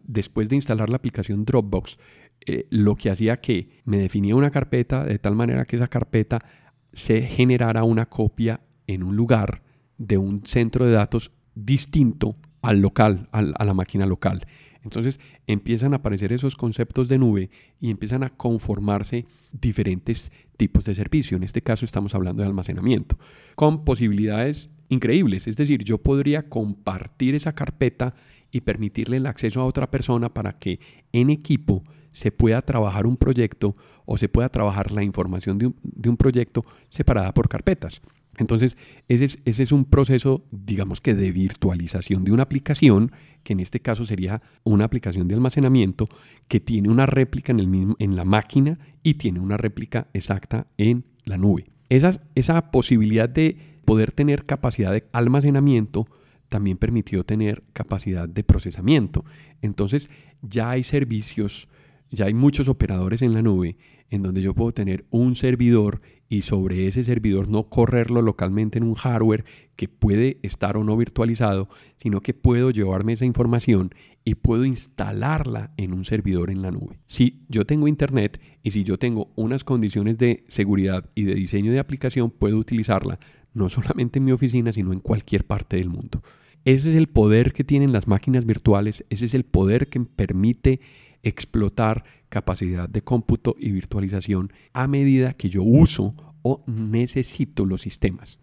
después 0.03 0.49
de 0.49 0.57
instalar 0.57 0.91
la 0.91 0.97
aplicación 0.97 1.45
Dropbox, 1.45 1.99
eh, 2.47 2.67
lo 2.69 2.97
que 2.97 3.11
hacía 3.11 3.41
que 3.41 3.69
me 3.85 3.97
definía 3.97 4.37
una 4.37 4.51
carpeta 4.51 5.05
de 5.05 5.19
tal 5.19 5.35
manera 5.35 5.65
que 5.65 5.77
esa 5.77 5.89
carpeta 5.89 6.45
se 6.93 7.23
generara 7.23 7.85
una 7.85 8.07
copia 8.07 8.61
en 8.87 9.03
un 9.03 9.17
lugar 9.17 9.63
de 9.97 10.19
un 10.19 10.45
centro 10.45 10.85
de 10.85 10.93
datos 10.93 11.33
distinto 11.55 12.37
al 12.61 12.81
local, 12.81 13.29
a 13.33 13.65
la 13.65 13.75
máquina 13.75 14.05
local. 14.05 14.47
Entonces 14.85 15.19
empiezan 15.47 15.93
a 15.93 15.97
aparecer 15.97 16.33
esos 16.33 16.57
conceptos 16.57 17.09
de 17.09 17.19
nube 17.19 17.51
y 17.81 17.91
empiezan 17.91 18.23
a 18.23 18.31
conformarse 18.31 19.27
diferentes 19.53 20.31
tipos 20.57 20.85
de 20.85 20.95
servicio. 20.95 21.37
En 21.37 21.43
este 21.43 21.63
caso 21.63 21.85
estamos 21.85 22.15
hablando 22.15 22.43
de 22.43 22.49
almacenamiento, 22.49 23.19
con 23.57 23.85
posibilidades 23.85 24.71
increíbles. 24.89 25.47
Es 25.47 25.57
decir, 25.57 25.83
yo 25.85 25.99
podría 25.99 26.49
compartir 26.49 27.35
esa 27.35 27.55
carpeta 27.55 28.15
y 28.51 28.61
permitirle 28.61 29.17
el 29.17 29.27
acceso 29.27 29.61
a 29.61 29.65
otra 29.65 29.91
persona 29.91 30.33
para 30.33 30.59
que 30.59 30.79
en 31.13 31.31
equipo 31.31 31.83
se 32.13 32.31
pueda 32.31 32.63
trabajar 32.63 33.07
un 33.07 33.17
proyecto 33.17 33.77
o 34.07 34.17
se 34.17 34.29
pueda 34.29 34.49
trabajar 34.49 34.93
la 34.93 35.03
información 35.03 35.59
de 35.59 36.09
un, 36.09 36.17
proyecto 36.17 36.65
separada 36.89 37.35
por 37.35 37.49
carpetas. 37.49 38.01
Entonces, 38.39 38.77
ese 39.09 39.39
es, 39.45 39.73
un 39.73 39.85
proceso, 39.85 40.45
digamos 40.51 41.01
que 41.01 41.15
de 41.15 41.31
virtualización 41.33 42.25
de 42.25 42.33
una 42.33 42.45
aplicación, 42.45 43.13
que 43.43 43.53
en 43.53 43.61
este 43.61 43.81
caso 43.81 44.05
sería 44.05 44.43
una 44.65 44.85
aplicación 44.85 45.29
de 45.29 45.35
almacenamiento 45.35 46.09
que 46.49 46.61
tiene 46.61 46.89
una 46.89 47.07
réplica 47.07 47.53
en, 47.53 47.61
el 47.61 47.67
mismo, 47.67 47.97
en 47.99 48.17
la 48.17 48.25
máquina 48.25 48.79
y 49.03 49.15
tiene 49.15 49.41
una 49.41 49.57
réplica 49.57 50.09
exacta 50.13 50.67
en 50.79 51.05
la 51.25 51.39
nube. 51.39 51.67
Esa 51.89 52.71
posibilidad 52.71 53.29
de 53.29 53.57
poder 53.85 54.13
tener 54.13 54.47
capacidad 54.47 54.93
de 54.93 55.05
almacenamiento 55.13 56.07
también 56.49 56.77
permitió 56.77 57.25
tener 57.25 57.63
capacidad 57.73 58.29
de 58.29 58.45
procesamiento. 58.45 59.25
Entonces, 59.63 60.11
ya 60.43 60.71
hay 60.71 60.85
servicios 60.85 61.69
ya 62.15 62.27
hay 62.27 62.35
muchos 62.35 62.69
operadores 62.69 63.23
en 63.23 63.35
la 63.35 63.43
nube 63.43 63.77
en 64.11 64.23
donde 64.23 64.41
yo 64.41 64.55
puedo 64.55 64.73
tener 64.73 65.05
un 65.11 65.35
servidor 65.35 66.01
y 66.35 66.43
sobre 66.43 66.89
ese 66.89 67.05
servidor 67.05 67.49
no 67.49 67.69
correrlo 67.69 68.21
localmente 68.21 68.79
en 68.79 68.83
un 68.85 68.95
hardware 68.95 69.45
que 69.77 69.87
puede 69.87 70.39
estar 70.43 70.77
o 70.77 70.83
no 70.83 70.97
virtualizado, 70.97 71.69
sino 71.97 72.23
que 72.23 72.35
puedo 72.35 72.73
llevarme 72.73 73.13
esa 73.13 73.25
información 73.25 73.95
y 74.25 74.35
puedo 74.35 74.65
instalarla 74.65 75.73
en 75.77 75.93
un 75.93 76.05
servidor 76.05 76.51
en 76.51 76.61
la 76.61 76.73
nube. 76.73 76.99
Si 77.07 77.45
yo 77.49 77.65
tengo 77.65 77.87
internet 77.87 78.41
y 78.65 78.73
si 78.73 78.83
yo 78.83 78.99
tengo 78.99 79.31
unas 79.37 79.63
condiciones 79.63 80.19
de 80.19 80.43
seguridad 80.49 81.09
y 81.15 81.23
de 81.23 81.37
diseño 81.37 81.71
de 81.71 81.79
aplicación, 81.79 82.33
puedo 82.33 82.59
utilizarla 82.59 83.21
no 83.53 83.69
solamente 83.69 84.19
en 84.19 84.25
mi 84.25 84.33
oficina, 84.33 84.73
sino 84.73 84.93
en 84.93 84.99
cualquier 84.99 85.47
parte 85.47 85.77
del 85.77 85.89
mundo. 85.89 86.21
Ese 86.65 86.91
es 86.91 86.97
el 86.97 87.07
poder 87.07 87.53
que 87.53 87.63
tienen 87.63 87.93
las 87.93 88.09
máquinas 88.09 88.45
virtuales, 88.45 89.05
ese 89.09 89.27
es 89.27 89.35
el 89.35 89.45
poder 89.45 89.89
que 89.89 90.01
permite 90.01 90.81
explotar 91.23 92.03
capacidad 92.35 92.89
de 92.89 93.01
cómputo 93.01 93.55
y 93.61 93.71
virtualización 93.71 94.53
a 94.73 94.89
medida 94.89 95.35
que 95.35 95.49
yo 95.49 95.63
uso 95.63 96.17
o 96.43 96.65
necesito 96.67 97.65
los 97.65 97.83
sistemas. 97.83 98.41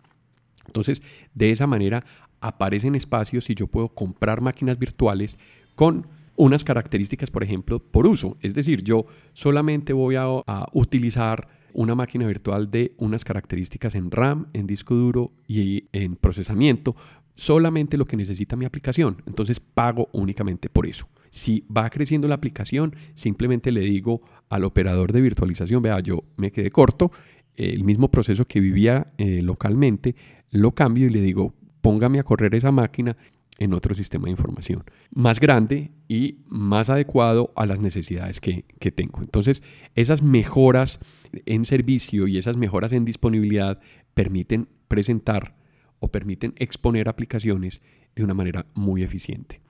Entonces, 0.66 1.02
de 1.34 1.52
esa 1.52 1.68
manera 1.68 2.06
aparecen 2.40 2.96
espacios 2.96 3.50
y 3.50 3.56
yo 3.56 3.68
puedo 3.68 3.90
comprar 3.90 4.40
máquinas 4.40 4.80
virtuales 4.80 5.38
con 5.76 6.08
unas 6.38 6.64
características, 6.64 7.30
por 7.32 7.44
ejemplo, 7.44 7.80
por 7.80 8.08
uso. 8.08 8.38
Es 8.40 8.54
decir, 8.56 8.82
yo 8.82 9.08
solamente 9.34 9.92
voy 9.92 10.16
a, 10.16 10.26
utilizar 10.72 11.50
una 11.74 11.94
máquina 11.94 12.26
virtual 12.26 12.72
de 12.72 12.94
unas 12.98 13.26
características 13.26 13.94
en 13.96 14.10
RAM, 14.10 14.48
en 14.54 14.68
disco 14.68 14.96
duro 14.96 15.34
y 15.50 15.84
en 15.92 16.16
procesamiento, 16.16 16.96
solamente 17.42 17.98
lo 17.98 18.06
que 18.06 18.16
necesita 18.16 18.56
mi 18.56 18.66
aplicación. 18.66 19.24
Entonces 19.26 19.60
pago 19.60 20.10
únicamente 20.14 20.70
por 20.70 20.86
eso. 20.86 21.08
Si 21.32 21.66
va 21.76 21.90
creciendo 21.90 22.28
la 22.28 22.36
aplicación, 22.36 22.96
simplemente 23.16 23.72
le 23.72 23.82
digo 23.82 24.22
al 24.50 24.64
operador 24.64 25.12
de 25.12 25.22
virtualización, 25.22 25.82
vea, 25.82 26.00
yo 26.02 26.24
me 26.38 26.52
quedé 26.52 26.70
corto, 26.70 27.12
el 27.56 27.84
mismo 27.84 28.12
proceso 28.12 28.46
que 28.46 28.60
vivía 28.60 29.12
eh, 29.18 29.42
localmente, 29.42 30.16
lo 30.52 30.74
cambio 30.74 31.08
y 31.08 31.10
le 31.10 31.20
digo, 31.20 31.56
póngame 31.82 32.20
a 32.20 32.24
correr 32.24 32.54
esa 32.54 32.72
máquina 32.72 33.18
en 33.58 33.74
otro 33.74 33.96
sistema 33.96 34.26
de 34.26 34.32
información 34.32 34.84
más 35.10 35.40
grande 35.40 35.90
y 36.08 36.38
más 36.48 36.92
adecuado 36.92 37.52
a 37.56 37.66
las 37.66 37.80
necesidades 37.80 38.40
que, 38.40 38.66
que, 38.80 38.92
tengo. 38.92 39.20
Entonces, 39.20 39.64
esas 39.96 40.22
mejoras 40.22 41.00
en 41.48 41.66
servicio 41.66 42.28
y 42.28 42.38
esas 42.38 42.56
mejoras 42.56 42.92
en 42.92 43.04
disponibilidad 43.04 43.80
permiten 44.14 44.68
presentar 44.88 45.56
o 46.02 46.10
permiten 46.10 46.54
exponer 46.58 47.08
aplicaciones 47.08 47.82
de 48.16 48.24
una 48.26 48.34
manera 48.34 48.66
muy 48.74 49.04
eficiente. 49.04 49.62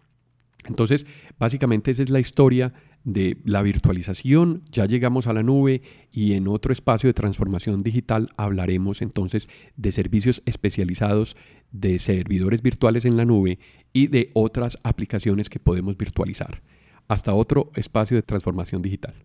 Entonces, 0.67 1.05
básicamente 1.37 1.91
esa 1.91 2.03
es 2.03 2.09
la 2.09 2.19
historia 2.19 2.73
de 3.03 3.37
la 3.43 3.61
virtualización. 3.61 4.63
Ya 4.71 4.85
llegamos 4.85 5.27
a 5.27 5.33
la 5.33 5.43
nube 5.43 5.81
y 6.11 6.33
en 6.33 6.47
otro 6.47 6.71
espacio 6.71 7.09
de 7.09 7.13
transformación 7.13 7.79
digital 7.79 8.29
hablaremos 8.37 9.01
entonces 9.01 9.49
de 9.75 9.91
servicios 9.91 10.41
especializados, 10.45 11.35
de 11.71 11.99
servidores 11.99 12.61
virtuales 12.61 13.05
en 13.05 13.17
la 13.17 13.25
nube 13.25 13.59
y 13.91 14.07
de 14.07 14.29
otras 14.33 14.77
aplicaciones 14.83 15.49
que 15.49 15.59
podemos 15.59 15.97
virtualizar. 15.97 16.61
Hasta 17.07 17.33
otro 17.33 17.71
espacio 17.75 18.15
de 18.15 18.23
transformación 18.23 18.81
digital. 18.81 19.15